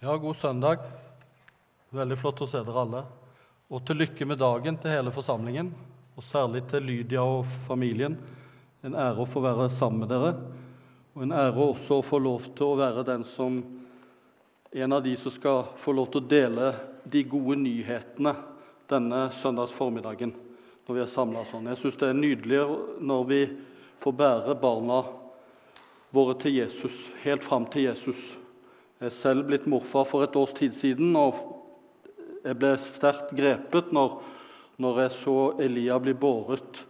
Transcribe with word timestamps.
Ja, 0.00 0.16
god 0.16 0.36
søndag. 0.36 0.78
Veldig 1.88 2.18
flott 2.20 2.40
å 2.44 2.46
se 2.50 2.60
dere 2.60 2.80
alle. 2.82 2.98
Og 3.72 3.80
til 3.88 3.96
lykke 4.02 4.26
med 4.28 4.36
dagen 4.42 4.76
til 4.76 4.92
hele 4.92 5.08
forsamlingen, 5.08 5.70
og 6.12 6.20
særlig 6.24 6.66
til 6.68 6.84
Lydia 6.84 7.22
og 7.24 7.48
familien. 7.64 8.18
En 8.84 8.92
ære 8.92 9.24
å 9.24 9.28
få 9.30 9.40
være 9.40 9.70
sammen 9.72 10.04
med 10.04 10.12
dere, 10.12 10.34
og 11.16 11.24
en 11.24 11.32
ære 11.32 11.70
også 11.70 11.96
å 11.96 12.04
få 12.04 12.20
lov 12.20 12.50
til 12.52 12.74
å 12.74 12.76
være 12.82 13.06
den 13.08 13.24
som 13.24 13.56
en 14.76 14.98
av 14.98 15.02
de 15.08 15.16
som 15.16 15.32
skal 15.32 15.64
få 15.80 15.96
lov 15.96 16.12
til 16.12 16.26
å 16.26 16.28
dele 16.28 16.70
de 17.08 17.24
gode 17.24 17.56
nyhetene 17.64 18.36
denne 18.92 19.26
søndags 19.32 19.72
formiddagen 19.72 20.36
når 20.84 20.92
vi 20.92 21.06
er 21.08 21.14
samla 21.16 21.48
sånn. 21.48 21.72
Jeg 21.72 21.86
syns 21.86 22.02
det 22.04 22.12
er 22.12 22.24
nydelig 22.24 22.64
når 23.00 23.28
vi 23.32 23.44
får 24.04 24.20
bære 24.20 24.60
barna 24.60 25.06
våre 26.12 26.36
til 26.36 26.60
Jesus, 26.60 27.06
helt 27.24 27.48
fram 27.48 27.64
til 27.72 27.88
Jesus. 27.88 28.34
Jeg 28.96 29.10
er 29.10 29.12
selv 29.12 29.44
blitt 29.44 29.66
morfar 29.68 30.06
for 30.08 30.24
et 30.24 30.36
års 30.40 30.54
tid 30.56 30.72
siden, 30.72 31.10
og 31.20 31.36
jeg 32.40 32.56
ble 32.56 32.70
sterkt 32.80 33.34
grepet 33.36 33.90
når, 33.92 34.14
når 34.80 35.00
jeg 35.02 35.12
så 35.12 35.34
Elia 35.60 35.98
bli 36.00 36.14
båret 36.16 36.80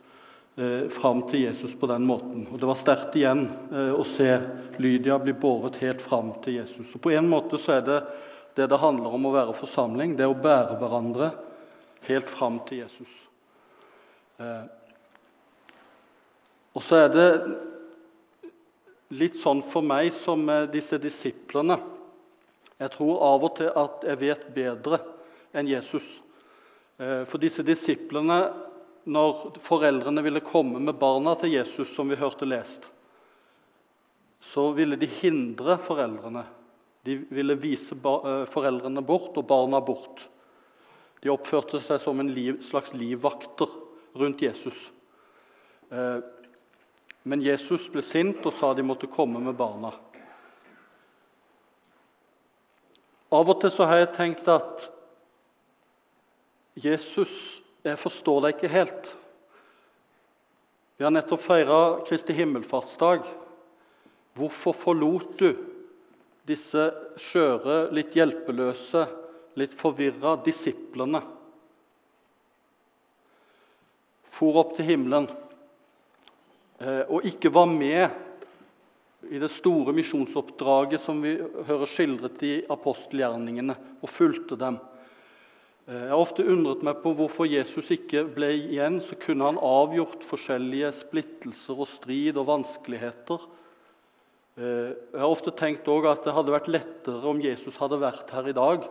eh, 0.54 0.84
fram 0.95 1.24
til 1.26 1.48
Jesus 1.48 1.74
på 1.74 1.88
den 1.90 2.06
måten. 2.06 2.45
Og 2.46 2.60
Det 2.62 2.68
var 2.70 2.78
sterkt 2.78 3.16
igjen 3.18 3.42
eh, 3.72 3.90
å 3.90 4.04
se 4.06 4.28
Lydia 4.78 5.16
bli 5.18 5.34
båret 5.34 5.80
helt 5.82 6.04
fram 6.04 6.30
til 6.45 6.60
Jesus. 6.60 6.92
Og 6.95 7.02
På 7.02 7.10
en 7.10 7.26
måte 7.26 7.58
så 7.58 7.80
er 7.80 7.82
det 7.88 7.98
det 8.56 8.68
det 8.70 8.78
handler 8.80 9.18
om 9.18 9.26
å 9.26 9.34
være 9.34 9.56
forsamling, 9.59 10.14
det 10.16 10.30
å 10.30 10.38
bære 10.38 10.78
hverandre 10.78 11.32
helt 12.06 12.30
fram 12.30 12.60
til 12.70 12.84
Jesus. 12.84 13.16
Eh, 14.38 14.62
og 16.70 16.86
så 16.86 17.02
er 17.02 17.10
det 17.10 17.28
litt 19.18 19.42
sånn 19.42 19.59
for 19.66 19.82
meg 19.82 20.14
som 20.14 20.46
disse 20.70 21.02
disiplene 21.02 21.80
jeg 22.76 22.92
tror 22.92 23.22
av 23.24 23.44
og 23.46 23.56
til 23.56 23.70
at 23.72 24.04
jeg 24.04 24.20
vet 24.20 24.48
bedre 24.54 25.00
enn 25.56 25.68
Jesus. 25.70 26.18
Eh, 26.98 27.24
for 27.28 27.40
disse 27.40 27.64
disiplene, 27.64 28.40
når 29.06 29.56
foreldrene 29.62 30.24
ville 30.24 30.45
komme 30.45 30.82
med 30.82 30.98
barna 31.01 31.36
til 31.40 31.54
Jesus, 31.54 31.92
som 31.95 32.10
vi 32.10 32.18
hørte 32.20 32.48
lest, 32.48 32.90
så 34.42 34.68
ville 34.76 34.98
de 35.01 35.09
hindre 35.09 35.78
foreldrene. 35.82 36.45
De 37.06 37.20
ville 37.30 37.56
vise 37.60 37.96
eh, 37.96 38.45
foreldrene 38.51 39.04
bort 39.06 39.36
og 39.38 39.46
barna 39.48 39.80
bort. 39.80 40.26
De 41.23 41.32
oppførte 41.32 41.80
seg 41.80 42.01
som 42.02 42.20
en 42.20 42.32
slags 42.62 42.92
livvakter 42.95 43.70
rundt 44.18 44.42
Jesus. 44.45 44.90
Eh, 45.90 46.18
men 47.26 47.42
Jesus 47.42 47.88
ble 47.90 48.04
sint 48.06 48.45
og 48.46 48.54
sa 48.54 48.73
de 48.74 48.84
måtte 48.86 49.10
komme 49.10 49.40
med 49.42 49.56
barna. 49.58 49.90
Av 53.37 53.51
og 53.52 53.59
til 53.60 53.73
så 53.73 53.84
har 53.88 54.01
jeg 54.01 54.15
tenkt 54.16 54.46
at 54.48 54.87
Jesus, 56.80 57.60
jeg 57.84 57.98
forstår 58.01 58.45
deg 58.45 58.56
ikke 58.56 58.73
helt. 58.73 59.09
Vi 60.96 61.04
har 61.04 61.12
nettopp 61.12 61.42
feira 61.45 61.80
Kristi 62.07 62.37
himmelfartsdag. 62.37 63.26
Hvorfor 64.37 64.76
forlot 64.76 65.34
du 65.41 65.50
disse 66.48 66.87
skjøre, 67.20 67.91
litt 67.97 68.16
hjelpeløse, 68.16 69.04
litt 69.60 69.76
forvirra 69.76 70.37
disiplene? 70.44 71.20
For 74.37 74.60
opp 74.60 74.76
til 74.76 74.88
himmelen 74.92 75.28
eh, 76.81 77.04
og 77.09 77.25
ikke 77.28 77.53
var 77.53 77.69
med 77.69 78.25
i 79.31 79.41
det 79.43 79.50
store 79.53 79.94
misjonsoppdraget 79.97 81.03
som 81.03 81.22
vi 81.25 81.37
hører 81.38 81.88
skildret 81.91 82.43
i 82.47 82.55
apostelgjerningene, 82.72 83.77
og 84.03 84.12
fulgte 84.12 84.59
dem. 84.60 84.78
Eh, 85.87 86.06
jeg 86.09 86.12
har 86.12 86.22
ofte 86.22 86.47
undret 86.47 86.82
meg 86.87 87.03
på 87.03 87.12
hvorfor 87.19 87.49
Jesus 87.50 87.93
ikke 87.94 88.25
ble 88.37 88.50
igjen, 88.56 88.99
så 89.04 89.19
kunne 89.22 89.47
han 89.50 89.60
avgjort 89.62 90.26
forskjellige 90.26 90.92
splittelser 91.03 91.78
og 91.78 91.91
strid 91.91 92.41
og 92.41 92.48
vanskeligheter. 92.50 93.47
Eh, 94.56 94.94
jeg 94.94 95.20
har 95.20 95.31
ofte 95.31 95.54
tenkt 95.54 95.88
at 95.88 96.25
det 96.25 96.34
hadde 96.34 96.54
vært 96.54 96.72
lettere 96.72 97.28
om 97.28 97.42
Jesus 97.44 97.76
hadde 97.82 98.00
vært 98.00 98.31
her 98.34 98.48
i 98.50 98.56
dag, 98.56 98.86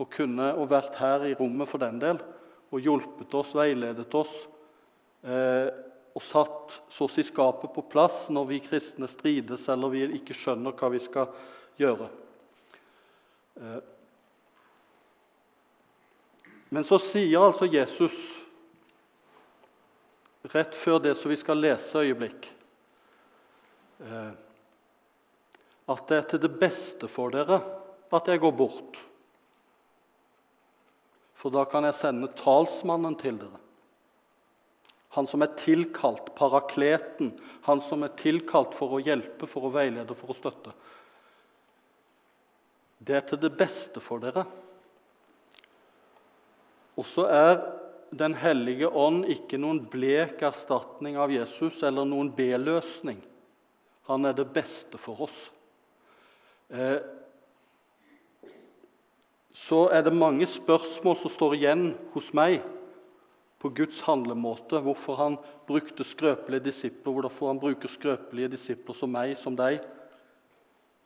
og 0.00 0.08
kunne 0.14 0.54
og 0.56 0.70
vært 0.70 0.96
her 1.00 1.26
i 1.28 1.34
rommet 1.36 1.68
for 1.68 1.82
den 1.82 2.00
del, 2.00 2.20
og 2.70 2.80
hjulpet 2.80 3.34
oss, 3.36 3.52
veiledet 3.56 4.14
oss. 4.14 4.46
Eh, 5.20 5.69
og 6.20 6.24
satt 6.26 6.74
så 6.92 7.06
å 7.06 7.10
si 7.10 7.22
skapet 7.24 7.72
på 7.72 7.86
plass 7.88 8.26
når 8.28 8.48
vi 8.50 8.58
kristne 8.60 9.08
strides 9.08 9.62
eller 9.72 9.92
vi 9.94 10.02
ikke 10.18 10.36
skjønner 10.36 10.74
hva 10.76 10.90
vi 10.92 11.00
skal 11.00 11.30
gjøre. 11.80 12.08
Eh, 13.56 13.78
men 16.76 16.84
så 16.84 16.98
sier 17.00 17.40
altså 17.40 17.70
Jesus, 17.72 18.18
rett 20.52 20.76
før 20.76 21.00
det 21.02 21.16
som 21.16 21.32
vi 21.32 21.40
skal 21.40 21.58
lese 21.64 22.04
øyeblikk, 22.04 22.50
eh, 24.04 24.36
at 25.90 26.04
det 26.12 26.20
er 26.20 26.28
til 26.34 26.44
det 26.44 26.52
beste 26.60 27.08
for 27.08 27.32
dere 27.32 27.62
at 28.12 28.28
jeg 28.28 28.44
går 28.44 28.54
bort. 28.60 29.00
For 31.40 31.48
da 31.48 31.64
kan 31.64 31.88
jeg 31.88 31.96
sende 31.96 32.28
talsmannen 32.36 33.16
til 33.16 33.40
dere. 33.40 33.69
Han 35.16 35.26
som 35.26 35.42
er 35.42 35.54
tilkalt, 35.58 36.30
parakleten, 36.38 37.32
han 37.66 37.80
som 37.82 38.04
er 38.06 38.14
tilkalt 38.18 38.76
for 38.78 38.94
å 38.94 39.02
hjelpe, 39.02 39.48
for 39.50 39.66
å 39.66 39.72
veilede, 39.74 40.14
for 40.14 40.30
å 40.30 40.36
støtte. 40.36 40.74
Det 43.00 43.16
er 43.16 43.24
til 43.26 43.40
det 43.42 43.50
beste 43.58 44.02
for 44.04 44.22
dere. 44.22 44.44
Og 46.98 47.06
så 47.08 47.26
er 47.28 47.54
Den 48.10 48.34
hellige 48.34 48.88
ånd 48.90 49.28
ikke 49.30 49.54
noen 49.62 49.84
blek 49.86 50.40
erstatning 50.42 51.14
av 51.14 51.30
Jesus 51.30 51.76
eller 51.86 52.02
noen 52.02 52.32
B-løsning. 52.34 53.20
Han 54.10 54.26
er 54.26 54.34
det 54.34 54.48
beste 54.50 54.98
for 54.98 55.22
oss. 55.28 55.36
Eh, 56.74 56.98
så 59.54 59.84
er 59.94 60.02
det 60.02 60.16
mange 60.18 60.48
spørsmål 60.50 61.20
som 61.22 61.30
står 61.30 61.54
igjen 61.60 61.84
hos 62.10 62.32
meg 62.34 62.58
på 63.60 63.68
Guds 63.76 64.00
handlemåte, 64.06 64.80
hvorfor 64.80 65.18
han 65.20 65.36
brukte 65.68 66.04
skrøpelige 66.06 66.64
disipler, 66.70 67.12
hvorfor 67.12 67.50
han 67.52 67.60
bruker 67.60 67.92
skrøpelige 67.92 68.54
disipler 68.54 68.96
som 68.96 69.12
meg, 69.12 69.34
som 69.36 69.56
deg. 69.58 69.82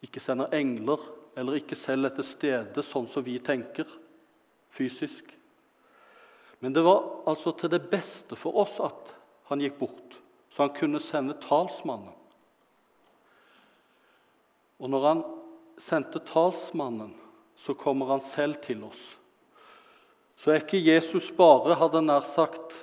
Ikke 0.06 0.22
sender 0.22 0.54
engler, 0.54 1.02
eller 1.34 1.58
ikke 1.58 1.74
selv 1.78 2.06
er 2.06 2.14
til 2.14 2.28
stede 2.28 2.84
sånn 2.86 3.08
som 3.10 3.26
vi 3.26 3.40
tenker, 3.42 3.88
fysisk. 4.74 5.32
Men 6.62 6.76
det 6.76 6.84
var 6.86 7.02
altså 7.28 7.52
til 7.58 7.72
det 7.74 7.82
beste 7.90 8.38
for 8.38 8.62
oss 8.62 8.78
at 8.82 9.10
han 9.50 9.60
gikk 9.60 9.80
bort, 9.82 10.20
så 10.48 10.64
han 10.64 10.76
kunne 10.78 11.02
sende 11.02 11.34
talsmannen. 11.42 12.14
Og 14.78 14.90
når 14.90 15.06
han 15.08 15.26
sendte 15.80 16.22
talsmannen, 16.22 17.12
så 17.58 17.74
kommer 17.78 18.14
han 18.14 18.22
selv 18.22 18.62
til 18.62 18.86
oss 18.86 19.14
så 20.36 20.50
er 20.50 20.62
ikke 20.62 20.82
Jesus 20.82 21.30
bare, 21.36 21.76
hadde 21.78 22.02
nær 22.02 22.24
sagt, 22.26 22.74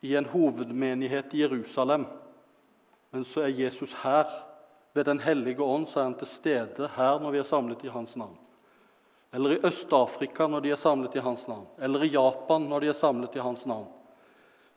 i 0.00 0.14
en 0.16 0.28
hovedmenighet 0.30 1.34
i 1.34 1.42
Jerusalem, 1.42 2.06
men 3.10 3.24
så 3.24 3.46
er 3.46 3.56
Jesus 3.64 3.96
her. 4.04 4.28
Ved 4.92 5.04
Den 5.04 5.20
hellige 5.20 5.62
ånd 5.62 5.86
så 5.86 6.00
er 6.00 6.04
han 6.04 6.14
til 6.18 6.26
stede 6.26 6.88
her 6.96 7.18
når 7.22 7.30
vi 7.30 7.38
er 7.38 7.46
samlet 7.46 7.84
i 7.84 7.90
hans 7.92 8.16
navn. 8.16 8.38
Eller 9.32 9.50
i 9.54 9.60
Øst-Afrika 9.66 10.46
når 10.46 10.60
de 10.64 10.70
er 10.70 10.80
samlet 10.80 11.14
i 11.14 11.22
hans 11.22 11.48
navn. 11.48 11.66
Eller 11.78 12.02
i 12.02 12.12
Japan 12.14 12.66
når 12.70 12.80
de 12.80 12.88
er 12.88 12.96
samlet 12.96 13.36
i 13.36 13.42
hans 13.44 13.66
navn. 13.66 13.86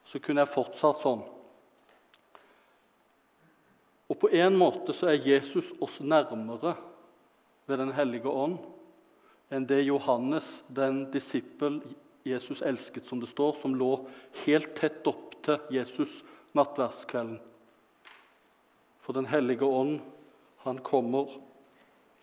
Så 0.04 0.20
kunne 0.20 0.44
jeg 0.44 0.52
fortsatt 0.52 1.02
sånn. 1.02 1.24
Og 4.12 4.20
på 4.20 4.30
en 4.36 4.58
måte 4.60 4.94
så 4.94 5.14
er 5.14 5.24
Jesus 5.24 5.72
oss 5.80 6.02
nærmere 6.04 6.76
ved 7.66 7.80
Den 7.80 7.94
hellige 7.96 8.28
ånd 8.28 8.60
enn 9.52 9.68
det 9.68 9.84
Johannes, 9.84 10.64
den 10.68 11.04
disippel 11.12 11.82
Jesus 12.24 12.62
elsket, 12.62 13.06
som 13.06 13.20
det 13.20 13.30
står, 13.32 13.56
som 13.60 13.76
lå 13.76 13.94
helt 14.46 14.76
tett 14.78 15.08
opp 15.10 15.36
til 15.44 15.74
Jesus 15.74 16.22
nattverdskvelden. 16.58 17.40
For 19.02 19.18
Den 19.18 19.26
hellige 19.26 19.66
ånd, 19.66 20.00
han 20.64 20.78
kommer 20.86 21.34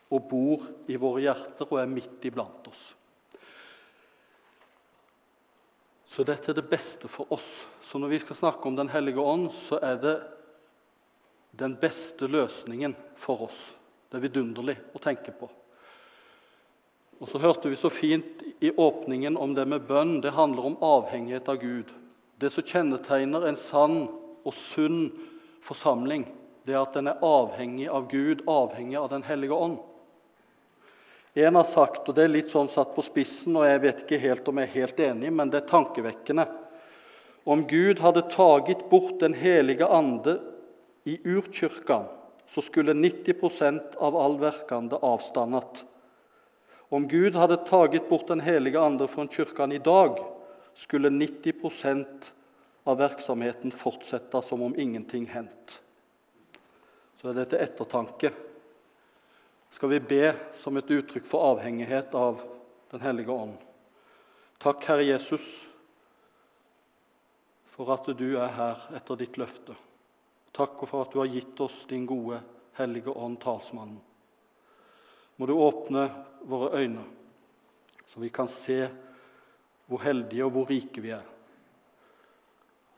og 0.08 0.28
bor 0.30 0.62
i 0.88 0.96
våre 0.96 1.24
hjerter 1.26 1.66
og 1.68 1.80
er 1.82 1.90
midt 1.90 2.24
iblant 2.30 2.70
oss. 2.70 2.84
Så 6.08 6.24
dette 6.24 6.52
er 6.52 6.56
det 6.56 6.70
beste 6.70 7.10
for 7.10 7.28
oss. 7.34 7.66
Så 7.84 7.98
når 8.00 8.14
vi 8.14 8.22
skal 8.22 8.38
snakke 8.38 8.68
om 8.68 8.76
Den 8.76 8.88
hellige 8.88 9.20
ånd, 9.20 9.50
så 9.52 9.78
er 9.82 10.00
det 10.00 10.16
den 11.58 11.76
beste 11.76 12.26
løsningen 12.26 12.94
for 13.16 13.42
oss. 13.50 13.74
Det 14.08 14.16
er 14.16 14.24
vidunderlig 14.24 14.78
å 14.94 15.02
tenke 15.02 15.34
på. 15.34 15.50
Og 17.18 17.28
så 17.30 17.40
hørte 17.42 17.70
vi 17.70 17.78
så 17.78 17.90
fint 17.90 18.42
i 18.62 18.70
åpningen 18.70 19.36
om 19.36 19.54
det 19.54 19.66
med 19.66 19.86
bønn. 19.88 20.20
Det 20.22 20.36
handler 20.36 20.70
om 20.70 20.78
avhengighet 20.84 21.48
av 21.50 21.58
Gud. 21.62 21.90
Det 22.38 22.50
som 22.54 22.66
kjennetegner 22.66 23.48
en 23.48 23.58
sann 23.58 24.04
og 24.46 24.54
sunn 24.54 25.08
forsamling, 25.66 26.28
det 26.62 26.76
er 26.76 26.84
at 26.84 26.94
den 26.94 27.10
er 27.10 27.22
avhengig 27.24 27.88
av 27.90 28.06
Gud, 28.10 28.44
avhengig 28.46 28.98
av 29.00 29.08
Den 29.10 29.24
hellige 29.26 29.56
ånd. 29.56 29.78
En 31.34 31.54
har 31.54 31.64
sagt, 31.64 32.08
og 32.08 32.14
det 32.14 32.24
er 32.24 32.32
litt 32.32 32.50
sånn 32.50 32.70
satt 32.70 32.94
på 32.96 33.02
spissen, 33.04 33.56
og 33.58 33.66
jeg 33.66 33.82
vet 33.82 34.00
ikke 34.02 34.22
helt 34.22 34.48
om 34.50 34.58
jeg 34.58 34.68
er 34.68 34.80
helt 34.80 35.02
enig, 35.06 35.32
men 35.32 35.50
det 35.50 35.62
er 35.62 35.68
tankevekkende. 35.70 36.46
Om 37.48 37.62
Gud 37.70 38.02
hadde 38.02 38.26
taget 38.32 38.88
bort 38.90 39.20
Den 39.20 39.34
hellige 39.34 39.86
ande 39.86 40.38
i 41.04 41.18
urkirka, 41.24 42.04
så 42.48 42.64
skulle 42.64 42.94
90 42.94 43.96
av 43.98 44.16
all 44.16 44.38
verkande 44.40 44.98
avstannet. 45.02 45.84
Om 46.88 47.08
Gud 47.08 47.36
hadde 47.36 47.56
taget 47.56 48.08
bort 48.08 48.28
Den 48.28 48.40
hellige 48.40 48.80
ande 48.80 49.08
fra 49.08 49.26
kirken 49.26 49.72
i 49.72 49.78
dag, 49.78 50.18
skulle 50.74 51.10
90% 51.10 52.32
av 52.84 52.98
virksomheten 52.98 53.70
fortsette 53.70 54.42
som 54.42 54.62
om 54.62 54.76
ingenting 54.78 55.26
hendt. 55.26 55.82
Så 57.20 57.28
er 57.28 57.34
det 57.34 57.50
til 57.50 57.64
ettertanke 57.64 58.30
skal 59.70 59.88
vi 59.88 60.00
be 60.00 60.32
som 60.56 60.76
et 60.80 60.90
uttrykk 60.90 61.26
for 61.28 61.52
avhengighet 61.52 62.14
av 62.14 62.40
Den 62.88 63.02
hellige 63.04 63.28
ånd. 63.28 63.58
Takk, 64.58 64.86
Herre 64.88 65.04
Jesus, 65.04 65.44
for 67.68 67.92
at 67.92 68.08
du 68.16 68.30
er 68.40 68.48
her 68.56 68.86
etter 68.96 69.18
ditt 69.20 69.36
løfte. 69.36 69.76
Takk 70.56 70.80
for 70.88 71.04
at 71.04 71.12
du 71.12 71.20
har 71.20 71.28
gitt 71.28 71.60
oss 71.60 71.82
din 71.90 72.06
gode, 72.08 72.40
hellige 72.80 73.12
ånd, 73.12 73.36
talsmannen. 73.44 74.00
Må 75.38 75.46
du 75.46 75.54
åpne 75.54 76.08
våre 76.48 76.82
øyne, 76.82 77.04
så 78.06 78.20
vi 78.20 78.28
kan 78.28 78.48
se 78.50 78.88
hvor 79.88 80.02
heldige 80.02 80.44
og 80.44 80.52
hvor 80.52 80.68
rike 80.68 81.00
vi 81.00 81.10
er. 81.14 81.26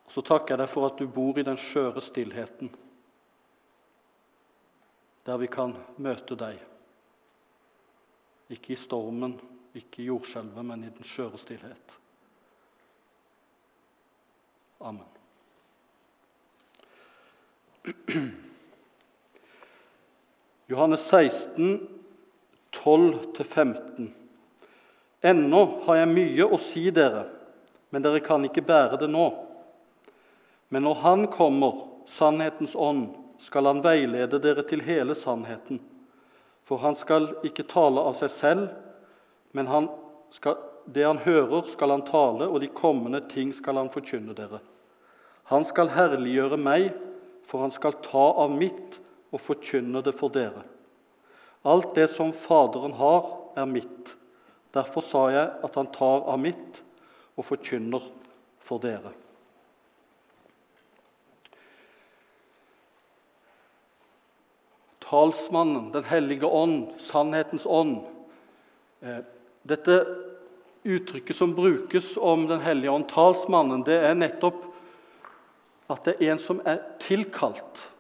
Og 0.05 0.15
så 0.15 0.25
takker 0.27 0.55
jeg 0.55 0.63
deg 0.65 0.71
for 0.73 0.89
at 0.89 0.99
du 0.99 1.07
bor 1.07 1.39
i 1.39 1.47
den 1.47 1.59
skjøre 1.61 2.03
stillheten 2.03 2.73
der 5.27 5.37
vi 5.39 5.47
kan 5.47 5.77
møte 6.01 6.35
deg. 6.35 6.57
Ikke 8.51 8.73
i 8.75 8.77
stormen, 8.81 9.37
ikke 9.77 10.03
i 10.03 10.07
jordskjelvet, 10.09 10.65
men 10.67 10.85
i 10.85 10.91
den 10.91 11.07
skjøre 11.07 11.39
stillhet. 11.39 11.97
Amen. 14.81 15.07
Johannes 20.73 21.01
16, 21.07 22.00
12-15. 22.77 24.11
Ennå 25.21 25.63
har 25.85 26.01
jeg 26.01 26.11
mye 26.15 26.47
å 26.49 26.59
si 26.61 26.87
dere, 26.95 27.27
men 27.91 28.05
dere 28.05 28.23
kan 28.25 28.45
ikke 28.47 28.65
bære 28.65 29.01
det 29.03 29.11
nå. 29.11 29.27
Men 30.71 30.87
når 30.87 31.03
Han 31.05 31.27
kommer, 31.33 31.85
sannhetens 32.07 32.77
ånd, 32.79 33.11
skal 33.41 33.67
han 33.67 33.81
veilede 33.85 34.41
dere 34.43 34.63
til 34.69 34.83
hele 34.85 35.15
sannheten. 35.17 35.81
For 36.67 36.83
han 36.85 36.95
skal 36.95 37.33
ikke 37.47 37.65
tale 37.71 38.03
av 38.05 38.19
seg 38.19 38.33
selv, 38.35 38.67
men 39.57 39.71
skal, 40.31 40.59
det 40.85 41.07
han 41.07 41.23
hører, 41.25 41.65
skal 41.73 41.95
han 41.95 42.05
tale, 42.07 42.47
og 42.47 42.61
de 42.63 42.69
kommende 42.69 43.23
ting 43.33 43.55
skal 43.57 43.81
han 43.81 43.91
forkynne 43.91 44.37
dere. 44.37 44.61
Han 45.51 45.65
skal 45.67 45.91
herliggjøre 45.97 46.61
meg, 46.61 46.93
for 47.49 47.65
han 47.65 47.73
skal 47.75 47.97
ta 48.05 48.29
av 48.45 48.53
mitt 48.55 49.01
og 49.33 49.41
forkynne 49.43 50.05
det 50.07 50.15
for 50.15 50.31
dere. 50.31 50.63
Alt 51.65 51.95
det 51.95 52.09
som 52.13 52.33
Faderen 52.33 52.95
har, 52.97 53.27
er 53.57 53.67
mitt. 53.69 54.15
Derfor 54.73 55.05
sa 55.05 55.25
jeg 55.33 55.49
at 55.67 55.75
han 55.77 55.91
tar 55.93 56.23
av 56.31 56.39
mitt 56.41 56.85
og 57.37 57.45
forkynner 57.45 58.07
for 58.63 58.81
dere. 58.83 59.13
talsmannen, 65.11 65.93
Den 65.93 66.05
hellige 66.05 66.47
ånd, 66.47 66.89
sannhetens 66.99 67.67
ånd. 67.67 68.05
Eh, 69.01 69.19
dette 69.63 70.07
uttrykket 70.85 71.37
som 71.37 71.55
brukes 71.55 72.17
om 72.17 72.47
Den 72.47 72.61
hellige 72.61 72.91
ånd, 72.91 73.09
talsmannen, 73.09 73.83
det 73.85 73.99
er 74.05 74.15
nettopp 74.15 74.69
at 75.91 76.05
det 76.05 76.15
er 76.21 76.31
en 76.31 76.39
som 76.39 76.61
er 76.65 76.79
tilkalt 77.03 77.91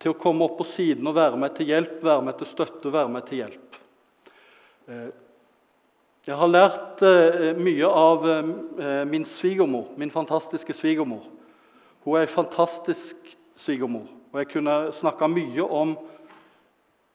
til 0.00 0.14
å 0.14 0.18
komme 0.20 0.46
opp 0.46 0.56
på 0.60 0.66
siden 0.68 1.08
og 1.10 1.18
være 1.18 1.40
med 1.40 1.54
til 1.56 1.68
hjelp, 1.70 1.98
være 2.04 2.24
med 2.24 2.38
til 2.40 2.48
støtte, 2.48 2.92
være 2.92 3.12
med 3.12 3.26
til 3.28 3.42
hjelp. 3.42 3.80
Eh, 4.88 5.10
jeg 6.28 6.36
har 6.36 6.52
lært 6.52 7.04
eh, 7.06 7.50
mye 7.56 7.88
av 7.88 8.26
min 9.08 9.24
svigermor, 9.24 9.92
min 10.00 10.12
fantastiske 10.12 10.74
svigermor. 10.76 11.24
Hun 12.04 12.16
er 12.16 12.26
en 12.26 12.32
fantastisk 12.32 13.36
svigermor. 13.56 14.08
Og 14.32 14.42
jeg 14.42 14.50
kunne 14.52 14.76
snakka 14.94 15.28
mye 15.28 15.64
om 15.64 15.96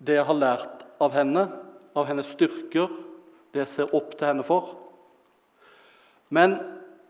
det 0.04 0.18
jeg 0.20 0.28
har 0.28 0.38
lært 0.38 0.84
av 1.02 1.14
henne, 1.16 1.46
av 1.96 2.10
hennes 2.10 2.34
styrker, 2.36 2.90
det 3.54 3.64
jeg 3.64 3.72
ser 3.72 3.94
opp 3.96 4.18
til 4.18 4.30
henne 4.30 4.46
for. 4.46 4.74
Men 6.34 6.58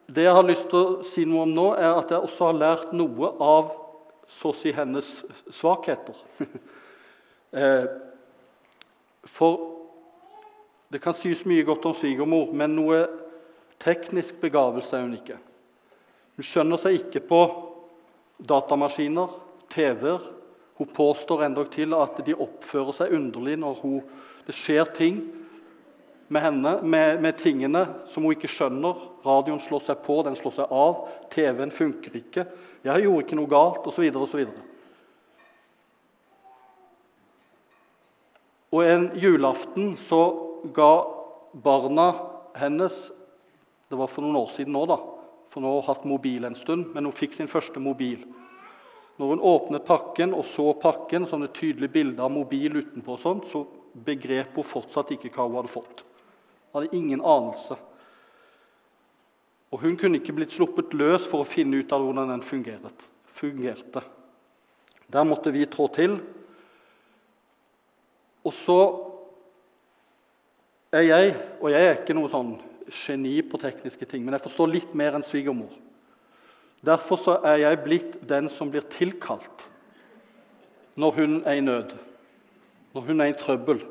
det 0.06 0.28
jeg 0.28 0.38
har 0.38 0.46
lyst 0.46 0.70
til 0.70 0.78
å 0.78 1.08
si 1.08 1.26
noe 1.26 1.48
om 1.48 1.56
nå, 1.56 1.66
er 1.80 1.96
at 1.96 2.14
jeg 2.14 2.22
også 2.22 2.52
har 2.52 2.60
lært 2.60 2.94
noe 2.94 3.32
av 3.42 3.72
så 4.28 4.52
å 4.52 4.58
si 4.58 4.74
hennes 4.76 5.20
svakheter. 5.54 6.18
Eh, 7.56 7.86
for 9.32 9.54
det 10.92 11.00
kan 11.00 11.16
sies 11.16 11.46
mye 11.48 11.64
godt 11.64 11.86
om 11.88 11.94
svigermor, 11.96 12.50
men 12.52 12.74
noe 12.76 12.98
teknisk 13.80 14.42
begavelse 14.42 14.98
er 14.98 15.06
hun 15.06 15.14
ikke. 15.16 15.38
Hun 16.36 16.48
skjønner 16.50 16.82
seg 16.82 16.98
ikke 16.98 17.22
på 17.30 17.40
datamaskiner, 18.44 19.38
TV-er. 19.72 20.28
Hun 20.76 20.92
påstår 20.92 21.46
endog 21.48 21.72
at 21.96 22.20
de 22.28 22.36
oppfører 22.36 22.98
seg 22.98 23.16
underlig 23.16 23.56
når 23.62 23.80
hun, 23.86 24.04
det 24.44 24.58
skjer 24.58 24.92
ting 24.92 25.24
med 26.28 26.42
henne, 26.42 26.82
med, 26.82 27.22
med, 27.22 27.38
tingene 27.38 27.86
som 28.10 28.26
hun 28.26 28.34
ikke 28.34 28.50
skjønner. 28.50 29.02
Radioen 29.26 29.62
slår 29.62 29.84
seg 29.86 30.00
på, 30.06 30.22
den 30.26 30.38
slår 30.38 30.56
seg 30.58 30.72
av. 30.74 31.04
TV-en 31.34 31.74
funker 31.74 32.18
ikke. 32.22 32.48
'Jeg 32.86 33.02
gjorde 33.02 33.24
ikke 33.26 33.38
noe 33.38 33.50
galt', 33.50 33.88
osv. 33.90 34.06
osv. 34.22 34.46
Og 38.76 38.82
en 38.86 39.10
julaften 39.18 39.96
så 39.98 40.22
ga 40.74 40.94
barna 41.54 42.14
hennes 42.56 43.12
Det 43.90 43.98
var 43.98 44.10
for 44.10 44.26
noen 44.26 44.40
år 44.40 44.50
siden 44.50 44.74
nå, 44.74 44.82
da, 44.90 44.96
for 45.54 45.62
nå 45.62 45.70
har 45.70 45.84
hun 45.84 45.88
hatt 45.88 46.06
mobil 46.10 46.48
en 46.48 46.56
stund, 46.58 46.88
men 46.96 47.06
hun 47.06 47.14
fikk 47.14 47.36
sin 47.38 47.48
første 47.48 47.80
mobil. 47.80 48.24
Når 49.22 49.30
hun 49.30 49.44
åpnet 49.46 49.86
pakken 49.86 50.34
og 50.34 50.42
så 50.50 50.74
pakken 50.74 51.28
som 51.30 51.46
tydelige 51.46 51.94
bilder 51.94 51.94
bilde 51.94 52.26
av 52.26 52.34
mobil 52.34 52.82
utenpå, 52.82 53.18
sånt, 53.22 53.46
så 53.48 53.62
begrep 53.94 54.58
hun 54.58 54.68
fortsatt 54.68 55.14
ikke 55.16 55.30
hva 55.36 55.46
hun 55.46 55.60
hadde 55.60 55.72
fått. 55.72 56.05
Hadde 56.76 56.92
ingen 56.92 57.24
anelse. 57.24 57.78
Og 59.72 59.82
hun 59.82 59.96
kunne 60.00 60.20
ikke 60.20 60.36
blitt 60.36 60.54
sluppet 60.54 60.94
løs 60.96 61.26
for 61.28 61.44
å 61.44 61.48
finne 61.48 61.80
ut 61.80 61.94
av 61.96 62.04
hvordan 62.04 62.34
den 62.36 62.44
fungerte. 62.46 64.04
Der 65.12 65.28
måtte 65.28 65.54
vi 65.56 65.66
trå 65.72 65.88
til. 65.96 66.18
Og 68.46 68.54
så 68.54 68.80
er 70.96 71.08
jeg, 71.08 71.34
og 71.60 71.72
jeg 71.74 71.88
er 71.88 71.98
ikke 71.98 72.16
noe 72.16 72.32
sånn 72.32 72.54
geni 72.92 73.40
på 73.42 73.60
tekniske 73.60 74.06
ting, 74.08 74.24
men 74.24 74.36
jeg 74.38 74.46
forstår 74.46 74.70
litt 74.72 74.94
mer 74.98 75.18
enn 75.18 75.26
svigermor. 75.26 75.74
Derfor 76.86 77.20
så 77.20 77.40
er 77.48 77.64
jeg 77.64 77.82
blitt 77.84 78.20
den 78.30 78.52
som 78.52 78.70
blir 78.72 78.86
tilkalt 78.92 79.70
når 80.96 81.18
hun 81.18 81.40
er 81.44 81.58
i 81.58 81.64
nød, 81.66 81.96
når 82.96 83.08
hun 83.10 83.24
er 83.24 83.32
i 83.32 83.40
trøbbel. 83.40 83.82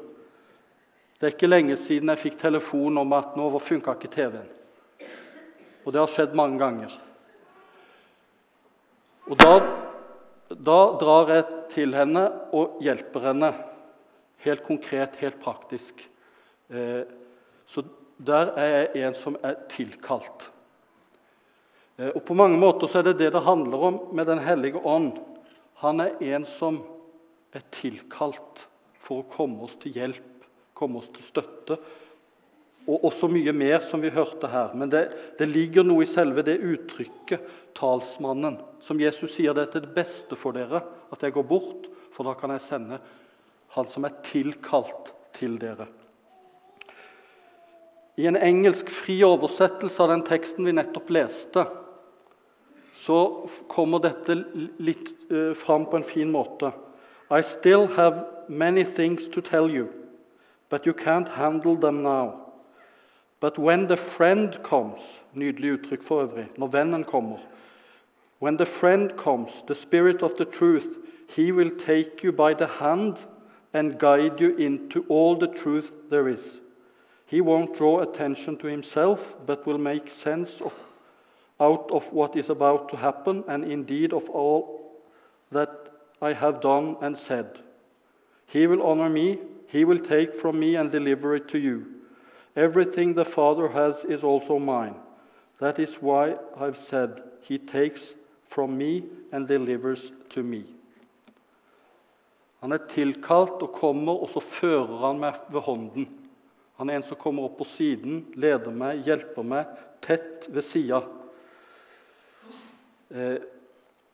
Det 1.25 1.31
er 1.31 1.37
ikke 1.39 1.49
lenge 1.49 1.75
siden 1.81 2.11
jeg 2.13 2.21
fikk 2.21 2.35
telefon 2.37 3.01
om 3.01 3.13
at 3.17 3.33
nå 3.33 3.47
funka 3.57 3.95
ikke 3.97 4.11
TV-en. 4.13 4.49
Og 5.81 5.95
det 5.95 6.03
har 6.03 6.11
skjedd 6.13 6.35
mange 6.37 6.59
ganger. 6.61 6.97
Og 9.33 9.41
da, 9.41 9.55
da 10.53 10.75
drar 11.01 11.33
jeg 11.33 11.47
til 11.73 11.97
henne 11.97 12.27
og 12.53 12.75
hjelper 12.85 13.25
henne. 13.31 13.51
Helt 14.45 14.67
konkret, 14.67 15.17
helt 15.25 15.41
praktisk. 15.41 16.05
Eh, 16.69 17.09
så 17.73 17.87
der 18.21 18.53
er 18.61 18.71
jeg 18.75 19.07
en 19.07 19.17
som 19.17 19.41
er 19.41 19.57
tilkalt. 19.73 20.51
Eh, 21.97 22.11
og 22.11 22.21
På 22.29 22.37
mange 22.37 22.61
måter 22.61 22.85
så 22.85 23.01
er 23.01 23.09
det 23.09 23.17
det 23.23 23.33
det 23.33 23.47
handler 23.49 23.89
om 23.89 23.99
med 24.13 24.29
Den 24.29 24.45
hellige 24.45 24.85
ånd. 24.85 25.17
Han 25.81 26.05
er 26.05 26.21
en 26.37 26.45
som 26.45 26.83
er 27.57 27.65
tilkalt 27.73 28.69
for 29.01 29.25
å 29.25 29.29
komme 29.33 29.65
oss 29.65 29.81
til 29.81 29.97
hjelp, 29.97 30.34
komme 30.77 31.01
oss 31.01 31.11
til 31.15 31.25
støtte. 31.27 31.79
Og 32.85 33.07
også 33.09 33.31
mye 33.33 33.55
mer, 33.57 33.81
som 33.81 34.03
vi 34.03 34.13
hørte 34.13 34.51
her. 34.53 34.75
Men 34.77 34.91
det, 34.93 35.07
det 35.39 35.49
ligger 35.49 35.87
noe 35.87 36.05
i 36.05 36.11
selve 36.11 36.45
det 36.45 36.59
uttrykket, 36.61 37.47
talsmannen, 37.75 38.61
som 38.85 39.01
Jesus 39.03 39.33
sier 39.35 39.55
det 39.57 39.65
er 39.65 39.73
til 39.73 39.87
det 39.87 39.95
beste 39.97 40.37
for 40.39 40.55
dere 40.55 40.85
at 41.11 41.25
jeg 41.25 41.35
går 41.35 41.47
bort, 41.49 41.89
for 42.15 42.29
da 42.29 42.37
kan 42.39 42.53
jeg 42.55 42.63
sende 42.63 43.01
han 43.75 43.89
som 43.91 44.07
er 44.07 44.21
tilkalt 44.23 45.11
til 45.35 45.57
dere. 45.59 45.89
I 48.15 48.29
en 48.31 48.39
engelsk 48.39 48.91
fri 48.95 49.17
oversettelse 49.27 49.99
av 50.05 50.13
den 50.13 50.23
teksten 50.27 50.69
vi 50.69 50.77
nettopp 50.77 51.11
leste, 51.17 51.65
så 52.95 53.19
kommer 53.67 54.05
dette 54.05 54.37
litt 54.79 55.11
eh, 55.27 55.51
fram 55.59 55.89
på 55.91 55.99
en 55.99 56.07
fin 56.07 56.31
måte. 56.31 56.71
I 57.31 57.43
still 57.43 57.89
have 57.97 58.23
many 58.49 58.85
things 58.85 59.27
to 59.35 59.43
tell 59.43 59.67
you, 59.67 59.89
but 60.75 60.87
you 60.87 60.93
can't 60.93 61.29
handle 61.29 61.77
them 61.77 62.03
now. 62.03 62.35
But 63.39 63.59
when 63.59 63.87
the 63.87 63.97
friend 63.97 64.59
comes 64.65 65.21
Nydelig 65.37 65.71
uttrykk 65.71 66.03
for 66.03 66.23
øvrig. 66.23 66.49
Når 66.59 66.67
vennen 66.67 67.05
kommer. 67.05 67.39
When 68.41 68.57
the 68.57 68.67
friend 68.67 69.17
comes, 69.17 69.63
the 69.69 69.75
spirit 69.75 70.23
of 70.23 70.35
the 70.35 70.45
truth, 70.45 70.97
he 71.29 71.53
will 71.53 71.71
take 71.79 72.25
you 72.25 72.33
by 72.33 72.55
the 72.55 72.67
hand 72.67 73.17
and 73.73 74.01
guide 74.01 74.41
you 74.41 74.57
into 74.57 75.05
all 75.09 75.37
the 75.37 75.55
truth 75.63 75.93
there 76.11 76.29
is. 76.29 76.61
He 77.27 77.41
won't 77.41 77.79
draw 77.79 78.01
attention 78.01 78.57
to 78.57 78.67
himself, 78.67 79.37
but 79.47 79.67
will 79.67 79.79
make 79.79 80.11
sense 80.11 80.61
of, 80.61 80.75
out 81.61 81.89
of 81.93 82.13
what 82.13 82.35
is 82.37 82.51
about 82.51 82.89
to 82.89 82.97
happen, 82.97 83.45
and 83.47 83.65
indeed 83.65 84.13
of 84.13 84.29
all 84.29 84.93
that 85.53 85.71
I 86.21 86.33
have 86.33 86.61
done 86.61 86.97
and 87.01 87.17
said. 87.17 87.47
He 88.47 88.67
will 88.67 88.83
honor 88.83 89.09
me, 89.09 89.39
he 89.67 89.85
will 89.85 89.99
take 89.99 90.35
from 90.35 90.59
me 90.59 90.77
and 90.77 90.91
deliver 90.91 91.35
it 91.35 91.49
to 91.49 91.59
you. 91.59 91.87
Everything 92.57 93.15
the 93.15 93.25
Father 93.25 93.69
has 93.69 94.05
is 94.05 94.23
also 94.23 94.59
mine. 94.59 94.95
That 95.59 95.79
is 95.79 95.97
why 95.97 96.37
I've 96.57 96.77
said, 96.77 97.23
He 97.43 97.59
takes 97.59 98.15
from 98.47 98.79
me 98.79 99.05
and 99.33 99.49
delivers 99.49 100.13
to 100.31 100.43
me. 100.43 100.65
Han 102.61 102.73
er 102.73 102.87
tilkalt 102.89 103.61
og 103.63 103.73
kommer, 103.73 104.23
og 104.23 104.31
så 104.33 104.41
fører 104.41 105.03
han 105.07 105.19
meg 105.21 105.37
ved 105.53 105.61
hånden. 105.61 106.07
Han 106.79 106.91
er 106.91 106.97
en 106.97 107.05
som 107.05 107.19
kommer 107.21 107.45
opp 107.45 107.59
på 107.59 107.67
siden, 107.69 108.23
leder 108.41 108.73
meg, 108.73 109.03
hjelper 109.05 109.45
meg, 109.45 109.75
tett 110.01 110.49
ved 110.49 110.65
sida. 110.65 111.03
Eh, 113.13 113.37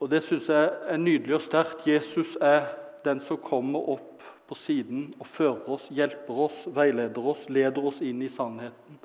og 0.01 0.11
det 0.11 0.23
syns 0.25 0.49
jeg 0.51 0.67
er 0.67 0.99
nydelig 0.99 1.37
og 1.39 1.45
sterkt. 1.45 1.87
Jesus 1.87 2.35
er 2.43 2.73
den 3.05 3.23
som 3.23 3.39
kommer 3.39 3.87
opp 3.95 4.10
på 4.51 4.57
siden 4.59 5.13
og 5.21 5.29
fører 5.31 5.69
oss, 5.71 5.85
hjelper 5.95 6.39
oss, 6.47 6.65
veileder 6.75 7.27
oss, 7.33 7.45
leder 7.55 7.85
oss 7.87 8.01
inn 8.03 8.19
i 8.27 8.31
sannheten. 8.31 8.99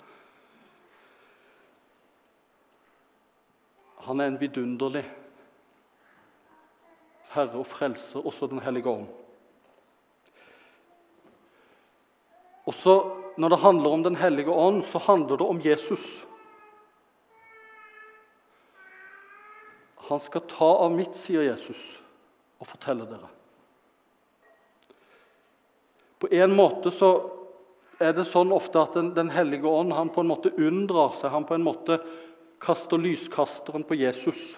Han 4.07 4.21
er 4.21 4.31
en 4.31 4.39
vidunderlig 4.41 5.03
Herre 7.35 7.59
og 7.59 7.67
Frelser, 7.67 8.25
også 8.25 8.47
Den 8.47 8.63
hellige 8.63 8.89
ånd. 8.89 9.07
Også 12.65 12.95
når 13.37 13.49
det 13.49 13.59
handler 13.59 13.89
om 13.89 14.03
Den 14.03 14.15
hellige 14.15 14.49
ånd, 14.49 14.83
så 14.83 14.97
handler 14.97 15.37
det 15.37 15.45
om 15.45 15.61
Jesus. 15.61 16.25
Han 20.09 20.19
skal 20.19 20.47
ta 20.49 20.73
av 20.85 20.91
mitt, 20.93 21.17
sier 21.17 21.45
Jesus, 21.45 22.01
og 22.59 22.69
fortelle 22.69 23.05
dere. 23.09 23.34
På 26.25 26.33
en 26.33 26.55
måte 26.55 26.89
så 26.89 27.09
er 28.01 28.15
det 28.17 28.23
sånn 28.25 28.49
ofte 28.55 28.81
at 28.81 28.95
Den, 28.97 29.11
den 29.13 29.29
hellige 29.29 29.69
ånd 29.69 29.93
han 29.93 30.09
på 30.09 30.23
en 30.23 30.31
måte 30.31 30.49
unndrar 30.57 31.13
seg. 31.13 31.29
Han 31.29 31.45
på 31.45 31.53
en 31.53 31.65
måte 31.65 31.99
kaster 32.63 32.97
lyskasteren 32.97 33.85
på 33.85 33.97
Jesus. 33.99 34.55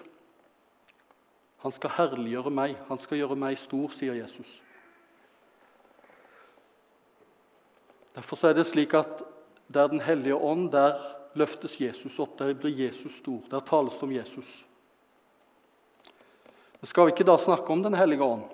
Han 1.60 1.74
skal 1.74 1.92
herliggjøre 1.98 2.52
meg, 2.54 2.76
han 2.88 3.00
skal 3.02 3.20
gjøre 3.20 3.36
meg 3.36 3.58
stor, 3.60 3.92
sier 3.92 4.16
Jesus. 4.16 4.48
Derfor 8.16 8.48
er 8.48 8.56
det 8.56 8.66
slik 8.66 8.96
at 8.96 9.26
der 9.68 9.92
Den 9.92 10.00
hellige 10.00 10.34
ånd, 10.34 10.70
der 10.72 10.96
løftes 11.36 11.76
Jesus 11.80 12.18
opp. 12.18 12.38
Der 12.38 12.54
blir 12.54 12.72
Jesus 12.72 13.20
stor. 13.20 13.42
Der 13.50 13.60
tales 13.60 13.98
det 13.98 14.02
om 14.02 14.12
Jesus. 14.12 14.64
Men 16.80 16.88
skal 16.88 17.04
vi 17.04 17.12
ikke 17.12 17.28
da 17.28 17.36
snakke 17.36 17.68
om 17.68 17.82
Den 17.82 17.94
hellige 17.94 18.24
ånd? 18.24 18.48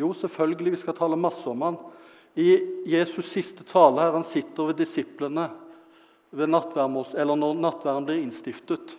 Jo, 0.00 0.12
selvfølgelig, 0.16 0.72
vi 0.72 0.80
skal 0.80 0.96
tale 0.96 1.18
masse 1.20 1.44
om 1.50 1.62
han. 1.62 1.76
I 2.34 2.56
Jesus' 2.88 3.28
siste 3.28 3.64
tale 3.68 4.00
her, 4.00 4.14
han 4.16 4.24
sitter 4.24 4.70
ved 4.70 4.80
disiplene 4.80 5.50
eller 6.32 7.36
når 7.36 7.58
nattverden 7.60 8.06
blir 8.08 8.22
innstiftet, 8.22 8.94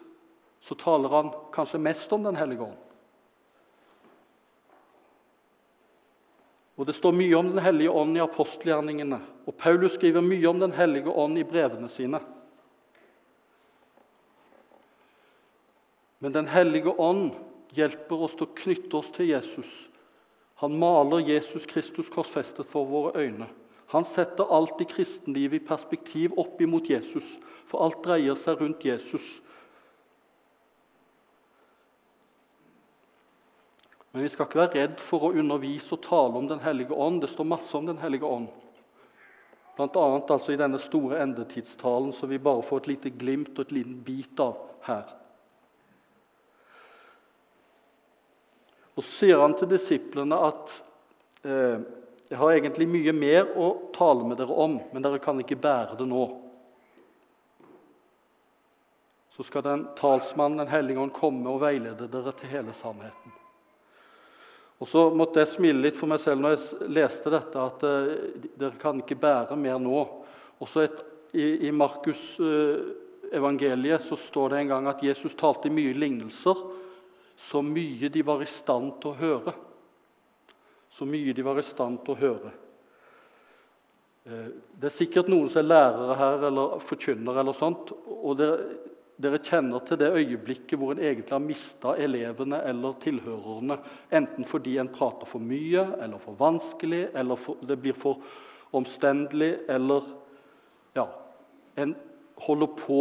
så 0.62 0.76
taler 0.78 1.10
han 1.10 1.32
kanskje 1.54 1.82
mest 1.82 2.12
om 2.14 2.24
Den 2.24 2.38
hellige 2.38 2.62
ånd. 2.62 2.78
Og 6.78 6.86
Det 6.86 6.94
står 6.94 7.12
mye 7.12 7.36
om 7.36 7.50
Den 7.50 7.60
hellige 7.60 7.90
ånd 7.90 8.18
i 8.18 8.22
apostelgjerningene. 8.22 9.20
Og 9.46 9.58
Paulus 9.58 9.98
skriver 9.98 10.22
mye 10.22 10.46
om 10.50 10.60
Den 10.60 10.72
hellige 10.72 11.10
ånd 11.10 11.38
i 11.38 11.44
brevene 11.44 11.90
sine. 11.90 12.22
Men 16.20 16.32
Den 16.32 16.48
hellige 16.48 16.94
ånd 16.94 17.34
hjelper 17.74 18.24
oss 18.24 18.38
til 18.38 18.48
å 18.48 18.56
knytte 18.56 18.98
oss 18.98 19.12
til 19.12 19.34
Jesus. 19.34 19.90
Han 20.62 20.78
maler 20.80 21.26
Jesus 21.28 21.66
Kristus 21.66 22.10
korsfestet 22.10 22.70
for 22.70 22.86
våre 22.86 23.16
øyne. 23.20 23.48
Han 23.94 24.06
setter 24.06 24.50
alt 24.50 24.82
i 24.82 24.88
kristenlivet 24.90 25.62
i 25.62 25.66
perspektiv 25.66 26.34
opp 26.38 26.62
imot 26.62 26.90
Jesus, 26.90 27.36
for 27.70 27.86
alt 27.86 28.00
dreier 28.06 28.38
seg 28.40 28.62
rundt 28.62 28.86
Jesus. 28.86 29.42
Men 34.14 34.26
vi 34.26 34.30
skal 34.30 34.46
ikke 34.46 34.62
være 34.62 34.78
redd 34.78 35.00
for 35.02 35.26
å 35.26 35.34
undervise 35.34 35.96
og 35.96 36.04
tale 36.06 36.38
om 36.38 36.48
Den 36.50 36.62
hellige 36.62 36.94
ånd. 36.94 37.22
Det 37.22 37.32
står 37.32 37.50
masse 37.50 37.74
om 37.78 37.86
Den 37.90 37.98
hellige 37.98 38.30
ånd. 38.30 38.52
Bl.a. 39.74 40.06
Altså 40.22 40.54
i 40.54 40.60
denne 40.60 40.78
store 40.78 41.22
endetidstalen, 41.24 42.14
som 42.14 42.30
vi 42.30 42.38
bare 42.38 42.62
får 42.62 42.84
et 42.84 42.92
lite 42.92 43.14
glimt 43.18 43.58
og 43.58 43.66
et 43.66 43.78
liten 43.80 43.98
bit 44.06 44.40
av 44.42 44.60
her. 44.86 45.10
Og 48.96 49.04
Så 49.04 49.10
sier 49.24 49.42
han 49.42 49.56
til 49.58 49.72
disiplene 49.72 50.38
at 50.50 50.74
eh, 51.44 51.82
jeg 52.30 52.40
har 52.40 52.54
egentlig 52.54 52.88
mye 52.90 53.14
mer 53.14 53.52
å 53.60 53.68
tale 53.94 54.26
med 54.26 54.40
dere 54.42 54.56
om, 54.58 54.80
men 54.94 55.06
dere 55.06 55.22
kan 55.22 55.40
ikke 55.42 55.60
bære 55.62 55.98
det 56.00 56.08
nå. 56.10 56.24
Så 59.34 59.46
skal 59.46 59.66
den 59.66 59.88
talsmannen, 59.98 60.62
Den 60.62 60.72
hellige 60.72 61.02
ånd, 61.02 61.14
komme 61.14 61.50
og 61.50 61.64
veilede 61.66 62.08
dere 62.10 62.34
til 62.38 62.54
hele 62.54 62.74
sannheten. 62.74 63.34
Og 64.82 64.90
så 64.90 65.08
måtte 65.16 65.42
jeg 65.42 65.54
smile 65.54 65.80
litt 65.86 65.98
for 65.98 66.12
meg 66.12 66.20
selv 66.22 66.44
når 66.44 66.56
jeg 66.56 66.90
leste 66.92 67.32
dette, 67.34 67.66
at 67.66 67.86
eh, 67.88 68.12
dere 68.60 68.78
kan 68.82 69.00
ikke 69.02 69.18
bære 69.22 69.58
mer 69.58 69.80
nå. 69.82 70.02
Også 70.62 70.84
et, 70.84 71.04
I 71.34 71.70
i 71.70 71.72
Markus' 71.74 72.36
eh, 72.44 72.84
evangeliet 73.34 74.02
så 74.04 74.18
står 74.20 74.54
det 74.54 74.60
en 74.60 74.74
gang 74.74 74.90
at 74.92 75.02
Jesus 75.06 75.34
talte 75.40 75.70
i 75.70 75.74
mye 75.74 75.96
lignelser, 75.98 76.60
så 77.36 77.62
mye 77.66 78.10
de 78.10 78.22
var 78.26 78.44
i 78.44 78.50
stand 78.50 78.98
til 79.02 79.14
å 79.14 79.20
høre. 79.20 79.54
Så 80.94 81.08
mye 81.10 81.34
de 81.34 81.46
var 81.46 81.58
i 81.58 81.66
stand 81.66 82.04
til 82.06 82.14
å 82.14 82.20
høre. 82.20 82.54
Uh, 84.24 84.50
det 84.80 84.88
er 84.88 84.96
sikkert 84.96 85.32
noen 85.32 85.50
som 85.52 85.64
er 85.64 85.72
lærere 85.72 86.18
her 86.20 86.48
eller 86.50 86.78
forkynnere, 86.84 87.42
eller 87.42 87.58
sånt, 87.58 87.92
og 88.14 88.38
dere, 88.40 88.78
dere 89.20 89.42
kjenner 89.44 89.84
til 89.84 90.00
det 90.00 90.12
øyeblikket 90.14 90.80
hvor 90.80 90.94
en 90.94 91.02
egentlig 91.02 91.34
har 91.36 91.44
mista 91.44 91.96
elevene 92.00 92.62
eller 92.70 92.96
tilhørerne, 93.04 93.78
enten 94.16 94.48
fordi 94.48 94.78
en 94.80 94.94
prater 94.94 95.30
for 95.30 95.44
mye 95.44 95.84
eller 95.98 96.22
for 96.24 96.40
vanskelig, 96.40 97.08
eller 97.20 97.42
for, 97.42 97.60
det 97.68 97.80
blir 97.82 97.98
for 97.98 98.24
omstendelig, 98.74 99.58
eller 99.70 100.08
ja, 100.96 101.10
En 101.76 101.96
holder 102.46 102.70
på 102.78 102.98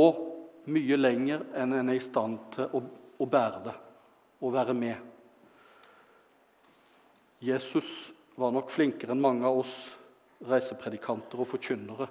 mye 0.73 0.97
lenger 0.97 1.43
enn 1.61 1.75
en 1.77 1.91
er 1.93 1.99
i 1.99 2.01
stand 2.01 2.39
til 2.55 2.73
å, 2.73 2.81
å 3.21 3.27
bære 3.29 3.65
det 3.67 3.75
og 4.43 4.55
være 4.55 4.75
med. 4.75 4.97
Jesus 7.43 8.13
var 8.39 8.53
nok 8.55 8.71
flinkere 8.71 9.15
enn 9.15 9.23
mange 9.23 9.47
av 9.47 9.63
oss 9.63 9.77
reisepredikanter 10.47 11.41
og 11.41 11.49
forkynnere 11.51 12.09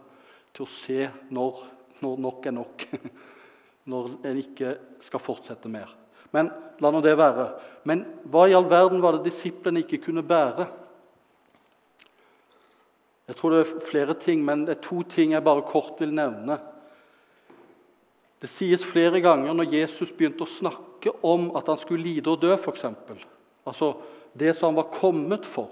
til 0.56 0.66
å 0.66 0.72
se 0.72 1.06
når, 1.32 1.62
når 2.04 2.24
nok 2.26 2.48
er 2.48 2.56
nok. 2.56 2.88
når 3.92 4.12
en 4.30 4.40
ikke 4.42 4.76
skal 5.02 5.24
fortsette 5.24 5.70
mer. 5.72 5.90
Men 6.32 6.52
la 6.80 6.92
nå 6.92 7.02
det 7.04 7.16
være. 7.20 7.48
Men 7.90 8.04
hva 8.32 8.46
i 8.48 8.56
all 8.56 8.68
verden 8.70 9.02
var 9.04 9.18
det 9.18 9.28
disiplene 9.32 9.84
ikke 9.84 10.04
kunne 10.06 10.24
bære? 10.26 10.68
Jeg 13.32 13.38
tror 13.40 13.54
det 13.54 13.62
er 13.64 13.88
flere 13.88 14.16
ting, 14.20 14.44
men 14.44 14.66
det 14.68 14.76
er 14.76 14.84
to 14.84 15.02
ting 15.08 15.34
jeg 15.36 15.46
bare 15.46 15.66
kort 15.68 16.00
vil 16.02 16.14
nevne. 16.16 16.58
Det 18.42 18.50
sies 18.50 18.84
flere 18.86 19.22
ganger 19.22 19.54
når 19.54 19.74
Jesus 19.76 20.10
begynte 20.18 20.48
å 20.48 20.50
snakke 20.50 21.14
om 21.28 21.52
at 21.58 21.68
han 21.70 21.78
skulle 21.78 22.08
lide 22.08 22.32
og 22.32 22.42
dø, 22.42 22.56
f.eks. 22.56 22.88
Altså 23.70 23.94
det 24.34 24.56
som 24.58 24.72
han 24.72 24.80
var 24.80 24.94
kommet 24.96 25.46
for. 25.46 25.70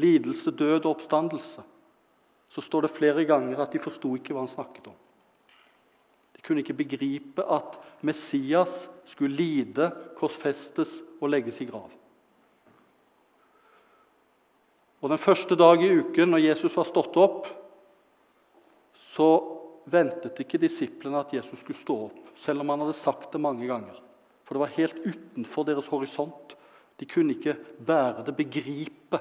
Lidelse, 0.00 0.54
død 0.54 0.86
og 0.86 0.94
oppstandelse. 0.94 1.64
Så 2.48 2.64
står 2.64 2.86
det 2.86 2.94
flere 2.94 3.26
ganger 3.28 3.60
at 3.60 3.74
de 3.74 3.82
forsto 3.82 4.14
ikke 4.16 4.32
hva 4.32 4.46
han 4.46 4.52
snakket 4.52 4.88
om. 4.88 4.96
De 6.38 6.44
kunne 6.46 6.62
ikke 6.62 6.78
begripe 6.78 7.44
at 7.44 7.76
Messias 8.06 8.86
skulle 9.04 9.36
lide, 9.36 9.90
korsfestes 10.16 11.00
og 11.18 11.32
legges 11.34 11.60
i 11.60 11.68
grav. 11.68 11.90
Og 15.02 15.10
Den 15.10 15.20
første 15.20 15.54
dag 15.58 15.82
i 15.82 15.92
uken, 16.00 16.30
når 16.30 16.46
Jesus 16.46 16.74
var 16.78 16.86
stått 16.88 17.18
opp, 17.20 17.46
så 18.98 19.57
ventet 19.90 20.38
ikke 20.42 20.60
disiplene 20.60 21.22
at 21.22 21.32
Jesus 21.34 21.62
skulle 21.62 21.78
stå 21.78 21.96
opp, 22.08 22.20
selv 22.38 22.62
om 22.62 22.72
han 22.72 22.84
hadde 22.84 22.96
sagt 22.98 23.32
det 23.32 23.40
mange 23.42 23.66
ganger. 23.68 23.96
For 24.46 24.56
det 24.56 24.62
var 24.64 24.76
helt 24.76 25.00
utenfor 25.04 25.66
deres 25.68 25.88
horisont. 25.92 26.54
De 26.98 27.06
kunne 27.08 27.36
ikke 27.36 27.56
bære 27.84 28.24
det, 28.26 28.36
begripe 28.38 29.20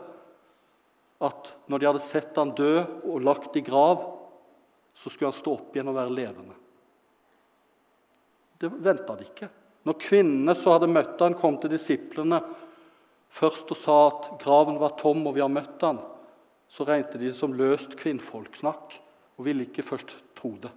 at 1.24 1.51
når 1.67 1.81
de 1.81 1.89
hadde 1.89 2.05
sett 2.05 2.38
han 2.38 2.53
dø 2.57 2.75
og 3.09 3.24
lagt 3.25 3.57
i 3.57 3.65
grav, 3.65 4.03
så 4.97 5.09
skulle 5.09 5.31
han 5.31 5.38
stå 5.38 5.55
opp 5.57 5.75
igjen 5.75 5.89
og 5.91 5.97
være 5.97 6.13
levende. 6.13 6.55
Det 8.57 8.69
venta 8.71 9.15
de 9.17 9.27
ikke. 9.27 9.50
Når 9.86 10.00
kvinnene 10.01 10.55
så 10.57 10.74
hadde 10.74 10.89
møtt 10.89 11.21
han, 11.21 11.38
kom 11.38 11.59
til 11.62 11.71
disiplene 11.74 12.41
først 13.33 13.71
og 13.74 13.79
sa 13.79 13.97
at 14.07 14.29
graven 14.41 14.79
var 14.81 14.95
tom 15.00 15.25
og 15.27 15.36
vi 15.36 15.43
har 15.43 15.51
møtt 15.51 15.83
han, 15.86 16.00
så 16.67 16.88
regnet 16.88 17.13
de 17.15 17.27
det 17.27 17.36
som 17.38 17.53
løst 17.55 17.95
kvinnfolksnakk 18.00 18.97
og 19.38 19.45
ville 19.45 19.67
ikke 19.67 19.86
først 19.86 20.15
tro 20.38 20.53
det. 20.62 20.72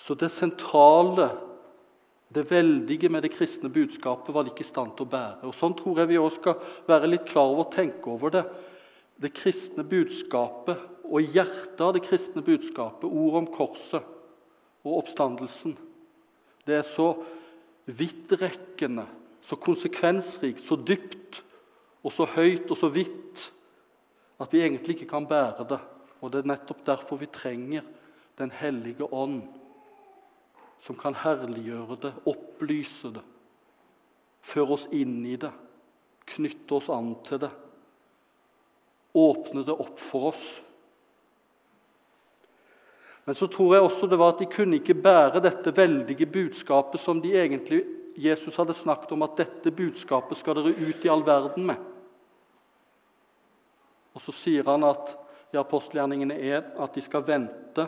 Så 0.00 0.16
det 0.18 0.30
sentrale, 0.32 1.28
det 2.34 2.46
veldige 2.50 3.10
med 3.12 3.22
det 3.22 3.32
kristne 3.34 3.70
budskapet 3.70 4.34
var 4.34 4.46
de 4.46 4.50
ikke 4.50 4.64
i 4.64 4.70
stand 4.70 4.94
til 4.96 5.06
å 5.06 5.12
bære. 5.12 5.50
Og 5.50 5.54
Sånn 5.54 5.76
tror 5.78 6.00
jeg 6.00 6.10
vi 6.10 6.18
også 6.18 6.40
skal 6.40 6.72
være 6.88 7.10
litt 7.10 7.28
klar 7.28 7.50
over 7.52 7.66
og 7.66 7.74
tenke 7.74 8.10
over 8.10 8.34
det. 8.34 8.44
Det 9.20 9.34
kristne 9.36 9.84
budskapet 9.84 10.80
og 11.10 11.34
hjertet 11.34 11.82
av 11.84 11.92
det 11.94 12.04
kristne 12.06 12.42
budskapet, 12.46 13.06
ordet 13.10 13.42
om 13.42 13.48
korset 13.52 14.16
og 14.86 15.02
oppstandelsen, 15.02 15.74
det 16.64 16.78
er 16.78 16.86
så 16.86 17.12
vidtrekkende, 17.90 19.04
så 19.42 19.58
konsekvensrikt, 19.60 20.62
så 20.62 20.78
dypt 20.78 21.40
og 22.04 22.14
så 22.14 22.28
høyt 22.36 22.70
og 22.70 22.78
så 22.78 22.90
vidt 22.92 23.50
at 24.40 24.52
vi 24.54 24.62
egentlig 24.64 24.96
ikke 24.96 25.10
kan 25.10 25.28
bære 25.28 25.66
det. 25.68 25.80
Og 26.20 26.32
Det 26.32 26.42
er 26.42 26.52
nettopp 26.52 26.84
derfor 26.84 27.20
vi 27.20 27.26
trenger 27.26 27.82
Den 28.38 28.50
hellige 28.50 29.04
ånd, 29.12 29.42
som 30.80 30.96
kan 30.96 31.14
herliggjøre 31.14 31.96
det, 32.00 32.12
opplyse 32.24 33.10
det, 33.12 33.22
føre 34.40 34.72
oss 34.78 34.86
inn 34.96 35.26
i 35.28 35.34
det, 35.36 35.50
knytte 36.24 36.72
oss 36.78 36.88
an 36.88 37.10
til 37.26 37.42
det, 37.42 37.50
åpne 39.12 39.66
det 39.66 39.76
opp 39.76 40.00
for 40.00 40.30
oss. 40.30 40.46
Men 43.28 43.36
så 43.36 43.50
tror 43.52 43.74
jeg 43.74 43.84
også 43.84 44.08
det 44.08 44.22
var 44.22 44.32
at 44.32 44.40
de 44.40 44.48
kunne 44.48 44.80
ikke 44.80 44.96
bære 45.04 45.44
dette 45.44 45.76
veldige 45.76 46.30
budskapet 46.30 47.02
som 47.02 47.20
de 47.20 47.36
egentlig 47.36 47.84
Jesus 48.16 48.56
hadde 48.56 48.74
snakket 48.74 49.12
om 49.12 49.28
at 49.28 49.36
dette 49.36 49.70
budskapet 49.70 50.40
skal 50.40 50.56
dere 50.56 50.72
ut 50.72 51.04
i 51.04 51.12
all 51.12 51.26
verden 51.26 51.68
med. 51.74 51.89
Og 54.20 54.26
så 54.28 54.34
sier 54.36 54.66
han 54.68 54.84
at 54.84 55.14
i 55.54 55.56
apostelgjerningene 55.56 56.36
er 56.36 56.66
at 56.76 56.92
de 56.92 57.00
skal 57.00 57.24
vente 57.24 57.86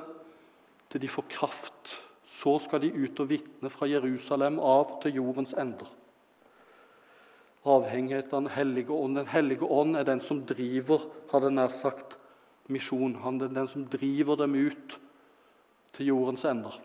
til 0.88 1.02
de 1.02 1.10
får 1.12 1.26
kraft. 1.28 1.92
Så 2.24 2.54
skal 2.64 2.80
de 2.80 2.88
ut 2.88 3.20
og 3.20 3.28
vitne 3.28 3.68
fra 3.70 3.84
Jerusalem 3.90 4.56
av 4.64 4.96
til 5.02 5.18
jordens 5.20 5.52
ender. 5.52 5.90
Avhengighet 7.68 8.32
av 8.32 8.46
Den 8.46 8.54
hellige 8.56 8.96
ånd. 8.96 9.20
Den 9.20 9.28
hellige 9.28 9.68
ånd 9.68 9.96
er 9.96 10.08
den 10.08 10.24
som 10.24 10.40
driver, 10.48 11.04
hadde 11.30 11.52
nær 11.52 11.76
sagt, 11.76 12.16
misjon. 12.72 13.20
Han 13.22 13.40
er 13.44 13.52
den 13.52 13.68
som 13.68 13.84
driver 13.92 14.40
dem 14.40 14.56
ut 14.56 14.96
til 15.92 16.14
jordens 16.14 16.48
ender. 16.48 16.80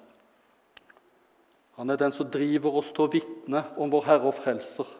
Han 1.80 1.90
er 1.90 2.04
den 2.04 2.12
som 2.12 2.28
driver 2.30 2.76
oss 2.82 2.92
til 2.92 3.08
å 3.08 3.14
vitne 3.16 3.64
om 3.80 3.90
vår 3.96 4.10
Herre 4.12 4.30
og 4.30 4.36
Frelser. 4.36 4.92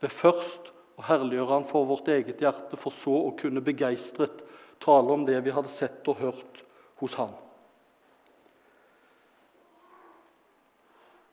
Ved 0.00 0.10
først 0.10 0.73
å 0.98 1.06
herliggjøre 1.08 1.50
Han 1.50 1.66
for 1.68 1.88
vårt 1.88 2.08
eget 2.12 2.42
hjerte, 2.42 2.78
for 2.78 2.94
så 2.94 3.14
å 3.28 3.32
kunne 3.38 3.62
begeistret 3.64 4.44
tale 4.82 5.14
om 5.14 5.24
det 5.26 5.40
vi 5.44 5.54
hadde 5.54 5.72
sett 5.72 6.06
og 6.10 6.20
hørt 6.20 6.62
hos 7.02 7.16
Han. 7.20 7.32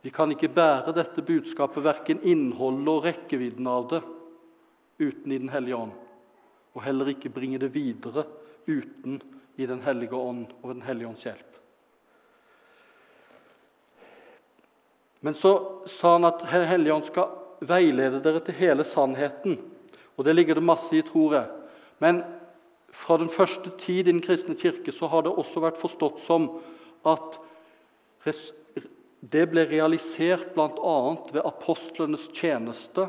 Vi 0.02 0.10
kan 0.10 0.32
ikke 0.34 0.50
bære 0.50 0.96
dette 0.98 1.22
budskapet, 1.22 1.84
verken 1.86 2.24
innholdet 2.26 2.90
og 2.90 3.06
rekkevidden 3.06 3.68
av 3.70 3.86
det, 3.92 4.02
uten 5.02 5.32
i 5.32 5.38
Den 5.38 5.54
hellige 5.54 5.78
ånd, 5.78 5.94
og 6.74 6.84
heller 6.86 7.14
ikke 7.14 7.34
bringe 7.34 7.62
det 7.62 7.74
videre 7.74 8.26
uten 8.66 9.22
i 9.58 9.70
Den 9.70 9.82
hellige 9.86 10.18
ånd 10.18 10.50
og 10.62 10.74
Den 10.74 10.86
hellige 10.88 11.10
ånds 11.12 11.26
hjelp. 11.26 11.48
Men 15.22 15.38
så 15.38 15.54
sa 15.86 16.16
han 16.16 16.26
at 16.26 16.42
Den 16.42 16.66
Hellige 16.66 16.94
ånd 16.96 17.06
skal 17.06 17.41
veilede 17.62 18.22
dere 18.24 18.42
til 18.44 18.58
hele 18.58 18.86
sannheten. 18.88 19.58
Og 20.18 20.26
det 20.26 20.36
ligger 20.36 20.58
det 20.60 20.66
masse 20.66 20.96
i, 20.98 21.04
tror 21.06 21.36
jeg. 21.38 21.48
Men 22.02 22.24
fra 22.92 23.18
den 23.22 23.32
første 23.32 23.72
tid 23.80 24.04
i 24.04 24.12
den 24.12 24.22
kristne 24.24 24.58
kirke 24.60 24.92
så 24.92 25.08
har 25.12 25.24
det 25.26 25.34
også 25.34 25.64
vært 25.64 25.80
forstått 25.80 26.20
som 26.22 26.50
at 27.08 27.40
det 29.22 29.48
ble 29.50 29.66
realisert 29.70 30.52
bl.a. 30.54 30.98
ved 31.32 31.42
apostlenes 31.46 32.28
tjeneste 32.36 33.08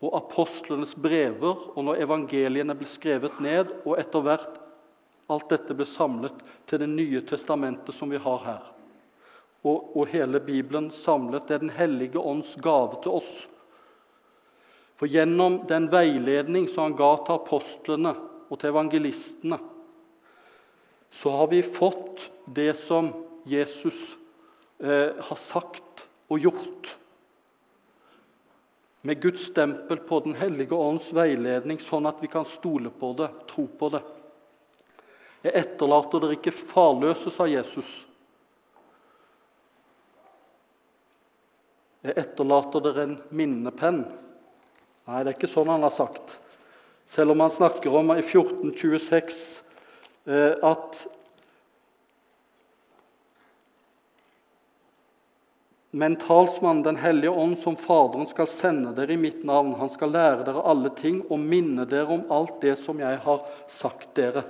og 0.00 0.14
apostlenes 0.16 0.94
brever, 0.96 1.58
og 1.76 1.84
når 1.84 2.00
evangeliene 2.06 2.76
ble 2.76 2.88
skrevet 2.88 3.36
ned, 3.44 3.74
og 3.84 3.98
etter 4.00 4.24
hvert 4.24 4.60
alt 5.30 5.50
dette 5.52 5.76
ble 5.76 5.84
samlet 5.86 6.38
til 6.66 6.80
Det 6.80 6.88
nye 6.88 7.20
testamentet 7.28 7.94
som 7.94 8.08
vi 8.10 8.20
har 8.20 8.46
her 8.46 8.70
og, 9.62 9.96
og 9.96 10.08
hele 10.08 10.40
Bibelen 10.40 10.90
samlet. 10.90 11.46
Det 11.48 11.54
er 11.54 11.64
Den 11.64 11.76
hellige 11.76 12.18
ånds 12.18 12.56
gave 12.56 13.00
til 13.02 13.18
oss. 13.20 13.48
For 15.00 15.08
gjennom 15.08 15.62
den 15.64 15.86
veiledning 15.88 16.66
som 16.68 16.90
han 16.90 16.96
ga 16.98 17.14
til 17.24 17.38
apostlene 17.38 18.10
og 18.52 18.58
til 18.60 18.68
evangelistene, 18.68 19.56
så 21.08 21.32
har 21.38 21.48
vi 21.48 21.62
fått 21.64 22.26
det 22.44 22.74
som 22.76 23.08
Jesus 23.48 24.18
eh, 24.76 25.16
har 25.16 25.40
sagt 25.40 26.04
og 26.28 26.44
gjort. 26.44 26.92
Med 29.00 29.22
Guds 29.24 29.48
stempel 29.48 30.04
på 30.04 30.20
Den 30.20 30.36
hellige 30.36 30.76
ånds 30.76 31.08
veiledning, 31.16 31.80
sånn 31.80 32.04
at 32.04 32.20
vi 32.20 32.28
kan 32.28 32.44
stole 32.44 32.92
på 32.92 33.14
det, 33.16 33.32
tro 33.48 33.64
på 33.72 33.88
det. 33.96 34.04
Jeg 35.48 35.56
etterlater 35.64 36.20
dere 36.20 36.36
ikke 36.36 36.52
farløse, 36.52 37.32
sa 37.32 37.48
Jesus. 37.48 38.02
Jeg 42.04 42.20
etterlater 42.20 42.84
dere 42.84 43.08
en 43.08 43.22
minnepenn. 43.32 44.04
Nei, 45.08 45.22
det 45.22 45.32
er 45.32 45.38
ikke 45.38 45.50
sånn 45.50 45.70
han 45.72 45.86
har 45.86 45.94
sagt. 45.94 46.36
Selv 47.08 47.34
om 47.34 47.40
han 47.42 47.54
snakker 47.54 47.94
om 47.96 48.12
i 48.14 48.20
1426 48.20 49.40
eh, 50.26 50.52
at 50.62 51.06
Men 55.90 56.16
talsmannen, 56.16 56.82
Den 56.82 56.96
hellige 56.96 57.30
ånd, 57.30 57.58
som 57.58 57.76
Faderen 57.76 58.26
skal 58.30 58.46
sende 58.46 58.92
dere 58.94 59.12
i 59.12 59.18
mitt 59.18 59.42
navn, 59.44 59.72
han 59.74 59.90
skal 59.90 60.12
lære 60.14 60.44
dere 60.46 60.62
alle 60.62 60.92
ting 60.94 61.24
og 61.26 61.42
minne 61.42 61.82
dere 61.90 62.14
om 62.14 62.22
alt 62.30 62.60
det 62.62 62.76
som 62.78 63.00
jeg 63.02 63.18
har 63.24 63.42
sagt 63.66 64.12
dere. 64.14 64.44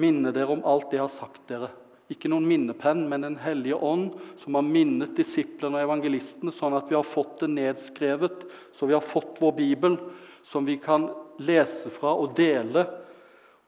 Minne 0.00 0.32
dere 0.32 0.56
om 0.56 0.64
alt 0.64 0.88
det 0.88 0.96
jeg 0.96 1.04
har 1.04 1.12
sagt 1.12 1.44
dere. 1.52 1.68
Ikke 2.10 2.30
noen 2.30 2.48
minnepenn, 2.48 3.04
men 3.08 3.22
Den 3.22 3.36
hellige 3.38 3.78
ånd, 3.78 4.16
som 4.36 4.58
har 4.58 4.66
minnet 4.66 5.14
disiplene 5.16 5.78
og 5.78 5.86
evangelistene, 5.86 6.50
sånn 6.50 6.74
at 6.74 6.90
vi 6.90 6.98
har 6.98 7.06
fått 7.06 7.44
det 7.44 7.50
nedskrevet, 7.54 8.46
så 8.74 8.88
vi 8.90 8.96
har 8.96 9.04
fått 9.04 9.38
vår 9.38 9.54
bibel, 9.58 9.98
som 10.42 10.66
vi 10.66 10.78
kan 10.82 11.06
lese 11.38 11.92
fra 11.94 12.16
og 12.18 12.34
dele. 12.36 12.86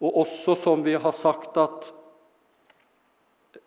Og 0.03 0.25
også, 0.25 0.57
som 0.59 0.83
vi 0.83 0.97
har 0.99 1.15
sagt, 1.15 1.57
at 1.57 1.93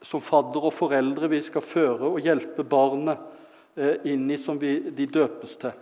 som 0.06 0.22
fadder 0.22 0.68
og 0.68 0.76
foreldre 0.76 1.30
vi 1.32 1.40
skal 1.46 1.64
føre 1.66 2.12
og 2.12 2.22
hjelpe 2.22 2.66
barnet 2.68 3.22
eh, 3.80 4.04
inn 4.12 4.28
i 4.30 4.38
som 4.38 4.60
vi, 4.62 4.92
de 4.92 5.08
døpes 5.08 5.56
til. 5.62 5.74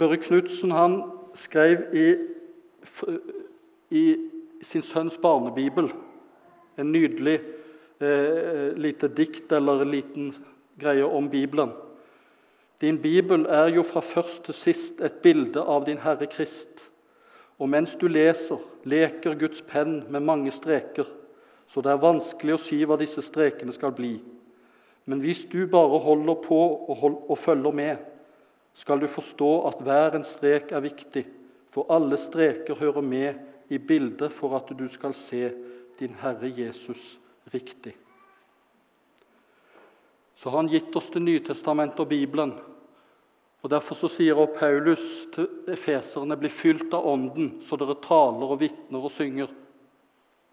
Børre 0.00 0.18
Knutsen 0.20 0.74
skrev 1.36 1.94
i, 1.94 2.06
i 3.94 4.04
sin 4.64 4.84
sønns 4.84 5.18
barnebibel 5.20 5.90
en 6.80 6.92
nydelig 6.92 7.38
eh, 8.00 8.76
lite 8.76 9.08
dikt 9.08 9.52
eller 9.52 9.82
en 9.82 9.90
liten 9.90 10.34
greie 10.80 11.04
om 11.04 11.28
Bibelen. 11.28 11.72
Din 12.80 12.98
bibel 12.98 13.46
er 13.46 13.68
jo 13.68 13.82
fra 13.84 14.00
først 14.00 14.46
til 14.48 14.56
sist 14.56 15.00
et 15.04 15.20
bilde 15.20 15.60
av 15.60 15.84
din 15.84 16.00
Herre 16.00 16.26
Krist. 16.32 16.86
Og 17.60 17.68
mens 17.68 17.92
du 18.00 18.06
leser, 18.08 18.60
leker 18.88 19.36
Guds 19.36 19.60
penn 19.60 19.98
med 20.08 20.24
mange 20.24 20.50
streker, 20.50 21.04
så 21.68 21.84
det 21.84 21.92
er 21.92 22.00
vanskelig 22.00 22.56
å 22.56 22.62
si 22.62 22.80
hva 22.88 22.96
disse 22.98 23.22
strekene 23.22 23.74
skal 23.76 23.92
bli. 23.92 24.14
Men 25.04 25.20
hvis 25.20 25.44
du 25.52 25.66
bare 25.68 26.00
holder 26.00 26.40
på 26.40 26.56
og, 26.56 26.96
hold, 27.02 27.20
og 27.28 27.38
følger 27.38 27.76
med, 27.76 27.96
skal 28.74 29.02
du 29.02 29.06
forstå 29.10 29.50
at 29.68 29.84
hver 29.84 30.16
en 30.16 30.24
strek 30.24 30.72
er 30.72 30.86
viktig, 30.86 31.26
for 31.70 31.90
alle 31.92 32.16
streker 32.18 32.80
hører 32.80 33.04
med 33.04 33.70
i 33.70 33.78
bildet 33.78 34.32
for 34.32 34.56
at 34.56 34.72
du 34.72 34.86
skal 34.88 35.12
se 35.14 35.50
din 36.00 36.16
Herre 36.22 36.48
Jesus 36.48 37.18
riktig. 37.44 37.96
Så 40.36 40.50
har 40.50 40.56
han 40.56 40.68
gitt 40.68 40.96
oss 40.96 41.10
Det 41.10 41.20
nye 41.20 41.40
testamentet 41.44 42.00
og 42.00 42.08
Bibelen. 42.08 42.54
Og 43.60 43.70
Derfor 43.70 43.94
så 43.94 44.08
sier 44.08 44.38
også 44.38 44.56
Paulus 44.56 45.08
til 45.34 45.48
efeserne, 45.68 46.38
bli 46.40 46.48
fylt 46.48 46.94
av 46.96 47.04
Ånden, 47.06 47.58
så 47.60 47.76
dere 47.76 47.98
taler 48.00 48.54
og 48.54 48.60
vitner 48.62 49.04
og 49.04 49.12
synger. 49.12 49.52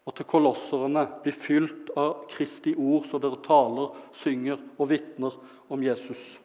Og 0.08 0.16
til 0.16 0.28
kolosserne, 0.28 1.06
bli 1.24 1.32
fylt 1.32 1.94
av 1.96 2.26
Kristi 2.32 2.76
ord, 2.76 3.08
så 3.08 3.20
dere 3.20 3.40
taler, 3.44 3.96
synger 4.12 4.60
og 4.78 4.90
vitner 4.92 5.40
om 5.72 5.84
Jesus. 5.84 6.38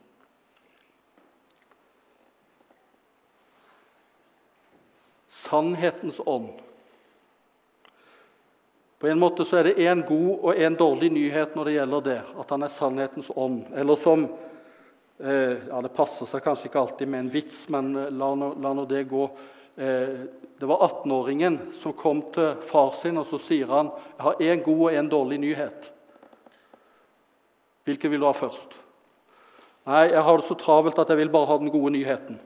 Sannhetens 5.26 6.22
ånd 6.26 6.54
på 9.02 9.08
en 9.08 9.18
måte 9.18 9.42
så 9.42 9.56
er 9.58 9.66
det 9.66 9.82
én 9.82 10.04
god 10.06 10.44
og 10.46 10.54
én 10.54 10.76
dårlig 10.78 11.08
nyhet 11.10 11.56
når 11.58 11.66
det 11.66 11.72
gjelder 11.74 12.02
det, 12.06 12.20
at 12.38 12.50
han 12.54 12.62
er 12.62 12.70
sannhetens 12.70 13.32
ånd. 13.34 13.64
Eller 13.74 13.96
som 13.98 14.28
eh, 15.18 15.56
ja, 15.58 15.80
Det 15.82 15.90
passer 15.96 16.28
seg 16.30 16.44
kanskje 16.44 16.68
ikke 16.68 16.78
alltid 16.84 17.10
med 17.10 17.24
en 17.24 17.30
vits, 17.32 17.56
men 17.74 17.88
eh, 17.98 18.12
la 18.14 18.28
nå, 18.38 18.84
det 18.86 19.00
gå. 19.10 19.24
Eh, 19.74 20.12
det 20.54 20.68
var 20.70 20.84
18-åringen 20.86 21.56
som 21.74 21.96
kom 21.98 22.20
til 22.30 22.52
far 22.62 22.92
sin 23.00 23.18
og 23.18 23.26
så 23.26 23.40
sier 23.42 23.72
han, 23.74 23.90
jeg 24.12 24.28
har 24.28 24.44
én 24.52 24.62
god 24.68 24.84
og 24.84 25.00
én 25.00 25.10
dårlig 25.10 25.40
nyhet. 25.48 25.90
Hvilken 27.82 28.14
vil 28.14 28.22
du 28.22 28.28
ha 28.28 28.32
først? 28.38 28.78
Nei, 29.90 30.04
jeg 30.12 30.22
har 30.22 30.38
det 30.38 30.46
så 30.46 30.58
travelt 30.62 31.02
at 31.02 31.10
jeg 31.10 31.24
vil 31.24 31.34
bare 31.34 31.50
ha 31.50 31.58
den 31.58 31.74
gode 31.74 31.90
nyheten. 31.96 32.38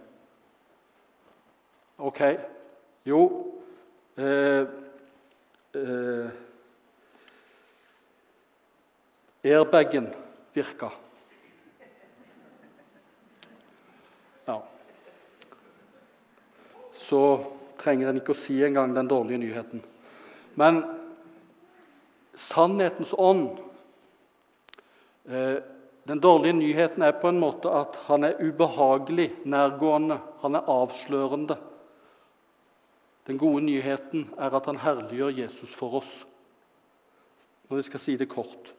Ok. 2.01 2.25
Jo 3.05 3.23
eh, 4.17 4.65
eh, 5.77 6.43
Airbagen 9.47 10.09
virka. 10.53 10.93
Ja. 14.45 14.63
Så 16.93 17.21
trenger 17.79 18.11
en 18.11 18.19
ikke 18.21 18.35
å 18.35 18.39
si 18.39 18.57
engang 18.65 18.95
den 18.97 19.11
dårlige 19.11 19.39
nyheten. 19.43 19.83
Men 20.57 20.83
sannhetens 22.35 23.15
ånd 23.17 23.59
eh, 25.29 25.63
Den 26.07 26.21
dårlige 26.23 26.55
nyheten 26.55 27.03
er 27.03 27.17
på 27.19 27.27
en 27.33 27.41
måte 27.43 27.67
at 27.75 27.97
han 28.07 28.23
er 28.23 28.37
ubehagelig 28.39 29.25
nærgående. 29.43 30.21
Han 30.39 30.55
er 30.55 30.69
avslørende. 30.71 31.57
Den 33.27 33.41
gode 33.43 33.65
nyheten 33.67 34.29
er 34.39 34.55
at 34.55 34.69
han 34.71 34.79
herliggjør 34.79 35.35
Jesus 35.41 35.73
for 35.75 35.99
oss. 35.99 36.13
Når 37.67 37.81
vi 37.81 37.87
skal 37.89 38.05
si 38.05 38.15
det 38.21 38.29
kort. 38.31 38.71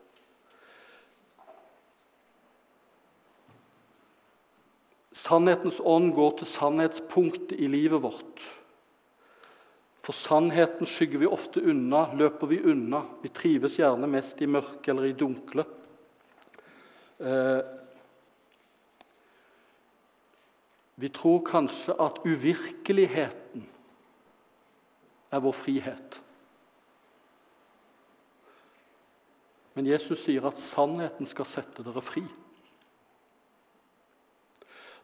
Sannhetens 5.28 5.82
ånd 5.84 6.14
går 6.16 6.38
til 6.40 6.48
sannhetspunktet 6.48 7.58
i 7.60 7.68
livet 7.68 8.00
vårt. 8.00 8.44
For 10.06 10.16
sannheten 10.16 10.88
skygger 10.88 11.20
vi 11.20 11.28
ofte 11.28 11.60
unna, 11.68 12.06
løper 12.16 12.48
vi 12.48 12.62
unna. 12.64 13.02
Vi 13.20 13.32
trives 13.36 13.76
gjerne 13.76 14.08
mest 14.08 14.40
i 14.40 14.48
mørket 14.48 14.88
eller 14.94 15.10
i 15.10 15.18
dunkle. 15.20 15.66
Eh, 17.20 17.60
vi 20.96 21.12
tror 21.12 21.44
kanskje 21.52 21.98
at 22.08 22.24
uvirkeligheten 22.24 23.68
er 25.28 25.44
vår 25.44 25.60
frihet. 25.60 26.22
Men 29.76 29.92
Jesus 29.92 30.24
sier 30.24 30.48
at 30.48 30.62
sannheten 30.62 31.28
skal 31.28 31.52
sette 31.52 31.84
dere 31.84 32.02
fri. 32.02 32.24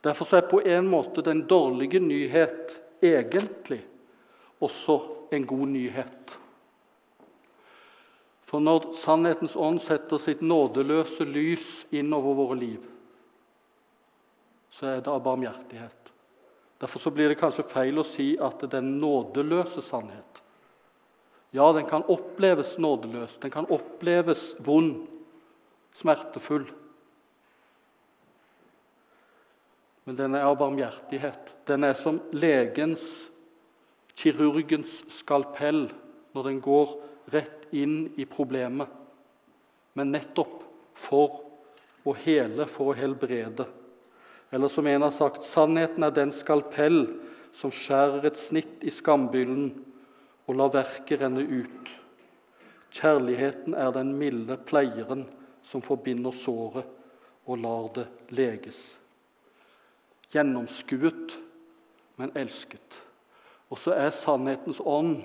Derfor 0.04 0.36
er 0.36 0.48
på 0.52 0.60
en 0.68 0.88
måte 0.92 1.24
den 1.24 1.46
dårlige 1.48 2.02
nyhet 2.04 2.80
egentlig 3.04 3.82
også 4.64 5.00
en 5.32 5.46
god 5.48 5.68
nyhet. 5.72 6.38
For 8.44 8.62
når 8.62 8.92
sannhetens 9.00 9.56
ånd 9.56 9.80
setter 9.82 10.20
sitt 10.22 10.44
nådeløse 10.46 11.26
lys 11.26 11.70
innover 11.96 12.36
våre 12.38 12.58
liv, 12.60 12.84
så 14.74 14.92
er 14.92 15.02
det 15.02 15.10
av 15.10 15.24
barmhjertighet. 15.24 16.12
Derfor 16.84 17.16
blir 17.16 17.32
det 17.32 17.40
kanskje 17.40 17.66
feil 17.70 17.98
å 18.02 18.06
si 18.06 18.34
at 18.36 18.60
det 18.60 18.68
er 18.68 18.82
den 18.82 18.98
nådeløse 19.00 19.82
sannhet. 19.86 20.42
Ja, 21.56 21.70
den 21.74 21.86
kan 21.88 22.04
oppleves 22.10 22.76
nådeløs, 22.82 23.38
den 23.40 23.54
kan 23.54 23.70
oppleves 23.72 24.56
vond, 24.66 25.06
smertefull. 25.96 26.66
Men 30.04 30.16
den 30.16 30.36
er 30.36 30.48
av 30.48 30.58
barmhjertighet. 30.60 31.54
Den 31.68 31.86
er 31.88 31.96
som 31.96 32.20
legens, 32.36 33.30
kirurgens 34.20 35.00
skalpell 35.10 35.88
når 36.36 36.50
den 36.50 36.60
går 36.64 36.98
rett 37.34 37.68
inn 37.72 38.12
i 38.20 38.26
problemet. 38.30 38.90
Men 39.96 40.12
nettopp 40.14 40.62
for 40.98 41.40
å 42.04 42.16
hele, 42.26 42.68
for 42.68 42.92
å 42.92 42.98
helbrede. 42.98 43.66
Eller 44.54 44.70
som 44.70 44.88
en 44.88 45.06
har 45.08 45.14
sagt, 45.16 45.46
sannheten 45.48 46.04
er 46.06 46.14
den 46.14 46.34
skalpell 46.36 47.06
som 47.56 47.72
skjærer 47.74 48.28
et 48.28 48.38
snitt 48.38 48.84
i 48.84 48.92
skambyllen 48.94 49.70
og 50.50 50.58
lar 50.60 50.74
verket 50.74 51.22
renne 51.24 51.46
ut. 51.48 51.94
Kjærligheten 52.94 53.78
er 53.78 53.94
den 53.96 54.12
milde 54.20 54.60
pleieren 54.68 55.24
som 55.66 55.82
forbinder 55.82 56.36
såret 56.36 56.92
og 57.48 57.64
lar 57.64 57.88
det 57.96 58.06
leges 58.36 58.84
gjennomskuet, 60.34 61.38
men 62.20 62.34
elsket. 62.38 63.00
Og 63.70 63.80
så 63.82 63.96
er 63.98 64.14
sannhetens 64.14 64.82
ånd 64.84 65.22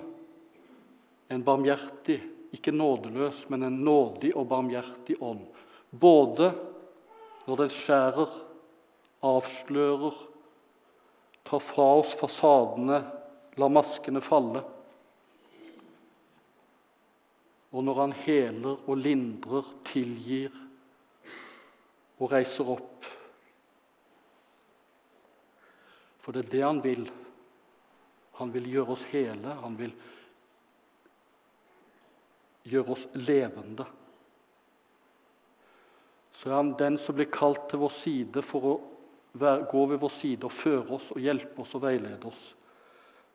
en 1.29 1.45
barmhjertig, 1.45 2.17
ikke 2.55 2.73
nådeløs, 2.73 3.43
men 3.53 3.67
en 3.67 3.83
nådig 3.85 4.31
og 4.33 4.47
barmhjertig 4.49 5.19
ånd. 5.21 5.43
Både 5.91 6.49
når 7.45 7.63
den 7.63 7.73
skjærer, 7.73 8.33
avslører, 9.25 10.17
tar 11.45 11.61
fra 11.61 11.87
oss 11.99 12.15
fasadene, 12.17 12.99
lar 13.57 13.73
maskene 13.73 14.21
falle. 14.21 14.63
Og 17.69 17.85
når 17.85 18.01
han 18.01 18.17
heler 18.25 18.81
og 18.89 18.97
lindrer, 18.97 19.69
tilgir 19.85 20.53
og 22.17 22.31
reiser 22.33 22.73
opp 22.73 23.08
For 26.29 26.37
det 26.37 26.43
er 26.43 26.49
det 26.51 26.59
han 26.61 26.79
vil. 26.83 27.07
Han 28.37 28.51
vil 28.53 28.67
gjøre 28.69 28.93
oss 28.93 29.03
hele. 29.09 29.53
Han 29.63 29.73
vil 29.79 29.93
gjøre 32.69 32.93
oss 32.93 33.07
levende. 33.17 33.87
Så 36.37 36.51
er 36.51 36.53
han 36.53 36.75
den 36.77 36.99
som 37.01 37.17
blir 37.17 37.31
kalt 37.33 37.63
til 37.71 37.81
vår 37.81 37.95
side 37.97 38.43
for 38.45 38.67
å 38.69 38.73
gå 39.73 39.81
ved 39.89 39.97
vår 40.03 40.13
side 40.13 40.45
og 40.45 40.53
føre 40.53 40.99
oss 40.99 41.07
og 41.15 41.23
hjelpe 41.23 41.63
oss 41.63 41.73
og 41.79 41.81
veilede 41.87 42.29
oss. 42.29 42.43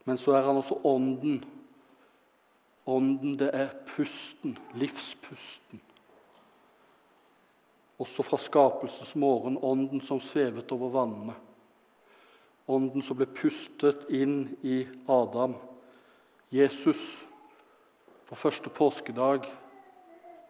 Men 0.07 0.20
så 0.22 0.37
er 0.38 0.46
han 0.46 0.61
også 0.61 0.78
ånden. 0.87 1.40
Ånden, 2.94 3.33
det 3.42 3.48
er 3.59 3.72
pusten, 3.90 4.54
livspusten. 4.78 5.83
Også 7.98 8.22
fra 8.22 8.38
skapelsens 8.38 9.16
morgen, 9.18 9.59
ånden 9.59 9.98
som 10.07 10.22
svevet 10.22 10.70
over 10.78 10.94
vannene. 10.94 11.35
Ånden 12.66 13.03
som 13.05 13.18
ble 13.18 13.27
pustet 13.29 14.07
inn 14.09 14.55
i 14.64 14.87
Adam. 15.11 15.57
Jesus 16.55 17.24
på 18.24 18.38
første 18.38 18.70
påskedag 18.72 19.44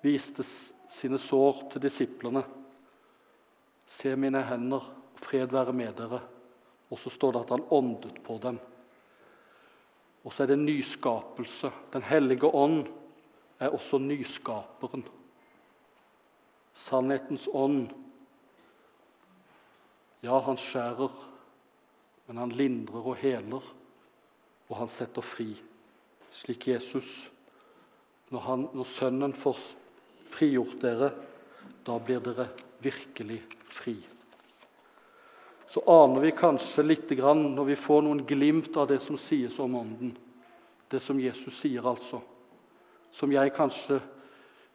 viste 0.04 0.44
sine 0.44 1.18
sår 1.18 1.64
til 1.72 1.82
disiplene. 1.82 2.44
Se 3.86 4.14
mine 4.16 4.44
hender, 4.46 4.84
fred 5.18 5.50
være 5.50 5.74
med 5.74 5.96
dere. 5.98 6.22
Og 6.92 7.00
så 7.00 7.10
står 7.10 7.34
det 7.34 7.42
at 7.42 7.52
han 7.56 7.66
åndet 7.74 8.22
på 8.22 8.38
dem. 8.38 8.60
Og 10.24 10.32
så 10.32 10.44
er 10.44 10.52
det 10.52 10.60
nyskapelse. 10.62 11.72
Den 11.92 12.06
hellige 12.06 12.46
ånd 12.46 12.86
er 13.58 13.74
også 13.74 13.98
nyskaperen. 13.98 15.04
Sannhetens 16.74 17.48
ånd. 17.52 17.88
Ja, 20.22 20.38
han 20.40 20.56
skjærer 20.56 21.33
men 22.26 22.40
han 22.40 22.54
lindrer 22.56 23.04
og 23.04 23.18
heler, 23.20 23.64
og 24.68 24.76
han 24.78 24.90
setter 24.90 25.24
fri. 25.24 25.50
Slik 26.34 26.68
Jesus. 26.68 27.30
Når, 28.32 28.40
han, 28.46 28.66
når 28.74 28.88
Sønnen 28.88 29.34
får 29.36 29.60
frigjort 30.32 30.80
dere, 30.82 31.12
da 31.84 31.98
blir 32.00 32.22
dere 32.24 32.48
virkelig 32.82 33.42
fri. 33.68 33.94
Så 35.68 35.82
aner 35.90 36.20
vi 36.22 36.30
kanskje 36.36 36.84
litt 36.86 37.10
når 37.10 37.64
vi 37.64 37.76
får 37.76 38.02
noen 38.06 38.24
glimt 38.26 38.76
av 38.76 38.88
det 38.88 39.00
som 39.02 39.16
sies 39.18 39.58
om 39.58 39.74
Ånden. 39.74 40.12
Det 40.88 41.00
som 41.00 41.20
Jesus 41.20 41.56
sier, 41.58 41.82
altså. 41.82 42.20
Som 43.10 43.32
jeg 43.32 43.52
kanskje 43.56 44.00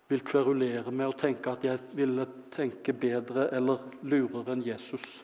vil 0.10 0.24
kverulere 0.26 0.92
med 0.92 1.08
og 1.08 1.18
tenke 1.18 1.54
at 1.54 1.64
jeg 1.64 1.80
ville 1.96 2.26
tenke 2.52 2.94
bedre 2.94 3.50
eller 3.56 3.84
lurere 4.02 4.56
enn 4.56 4.66
Jesus. 4.66 5.24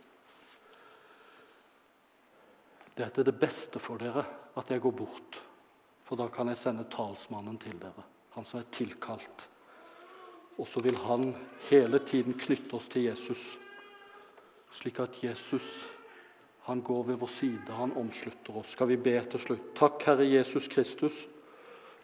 Dette 2.95 3.21
er 3.21 3.27
det 3.27 3.39
beste 3.39 3.79
for 3.79 3.99
dere, 3.99 4.23
at 4.55 4.71
jeg 4.71 4.81
går 4.81 4.95
bort. 4.95 5.41
For 6.05 6.19
da 6.19 6.29
kan 6.31 6.47
jeg 6.51 6.59
sende 6.61 6.85
talsmannen 6.91 7.57
til 7.59 7.75
dere, 7.81 8.05
han 8.35 8.45
som 8.47 8.61
er 8.61 8.71
tilkalt. 8.71 9.49
Og 10.55 10.67
så 10.69 10.79
vil 10.83 10.97
han 11.03 11.33
hele 11.69 11.99
tiden 12.07 12.37
knytte 12.39 12.77
oss 12.77 12.87
til 12.91 13.09
Jesus, 13.09 13.57
slik 14.71 14.99
at 14.99 15.23
Jesus 15.23 15.91
Han 16.65 16.81
går 16.81 17.03
ved 17.03 17.15
vår 17.21 17.29
side, 17.29 17.73
han 17.77 17.91
omslutter 17.93 18.55
oss. 18.57 18.71
Skal 18.73 18.87
vi 18.87 18.95
be 18.97 19.11
til 19.29 19.39
slutt? 19.39 19.67
Takk, 19.77 20.01
Herre 20.01 20.25
Jesus 20.25 20.65
Kristus. 20.67 21.27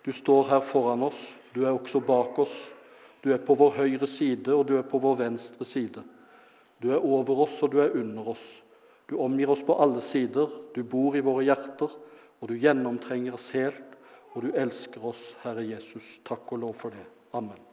Du 0.05 0.11
står 0.13 0.51
her 0.51 0.59
foran 0.61 1.01
oss, 1.01 1.35
du 1.55 1.63
er 1.65 1.71
også 1.73 1.99
bak 1.99 2.37
oss. 2.39 2.53
Du 3.23 3.31
er 3.33 3.41
på 3.41 3.55
vår 3.57 3.71
høyre 3.71 4.07
side, 4.07 4.53
og 4.53 4.67
du 4.67 4.75
er 4.77 4.85
på 4.85 4.99
vår 5.01 5.15
venstre 5.15 5.65
side. 5.65 6.03
Du 6.81 6.91
er 6.91 7.01
over 7.01 7.43
oss, 7.45 7.57
og 7.63 7.71
du 7.71 7.79
er 7.81 7.97
under 7.97 8.31
oss. 8.33 8.45
Du 9.09 9.17
omgir 9.19 9.49
oss 9.49 9.63
på 9.65 9.75
alle 9.75 10.01
sider, 10.01 10.49
du 10.75 10.83
bor 10.83 11.17
i 11.17 11.23
våre 11.25 11.43
hjerter, 11.47 11.91
og 12.41 12.49
du 12.49 12.57
gjennomtrenger 12.57 13.35
oss 13.37 13.49
helt, 13.55 13.97
og 14.31 14.45
du 14.45 14.53
elsker 14.55 15.03
oss, 15.05 15.33
Herre 15.43 15.65
Jesus. 15.67 16.19
Takk 16.27 16.55
og 16.55 16.63
lov 16.63 16.79
for 16.85 16.95
det. 16.95 17.03
Amen. 17.35 17.70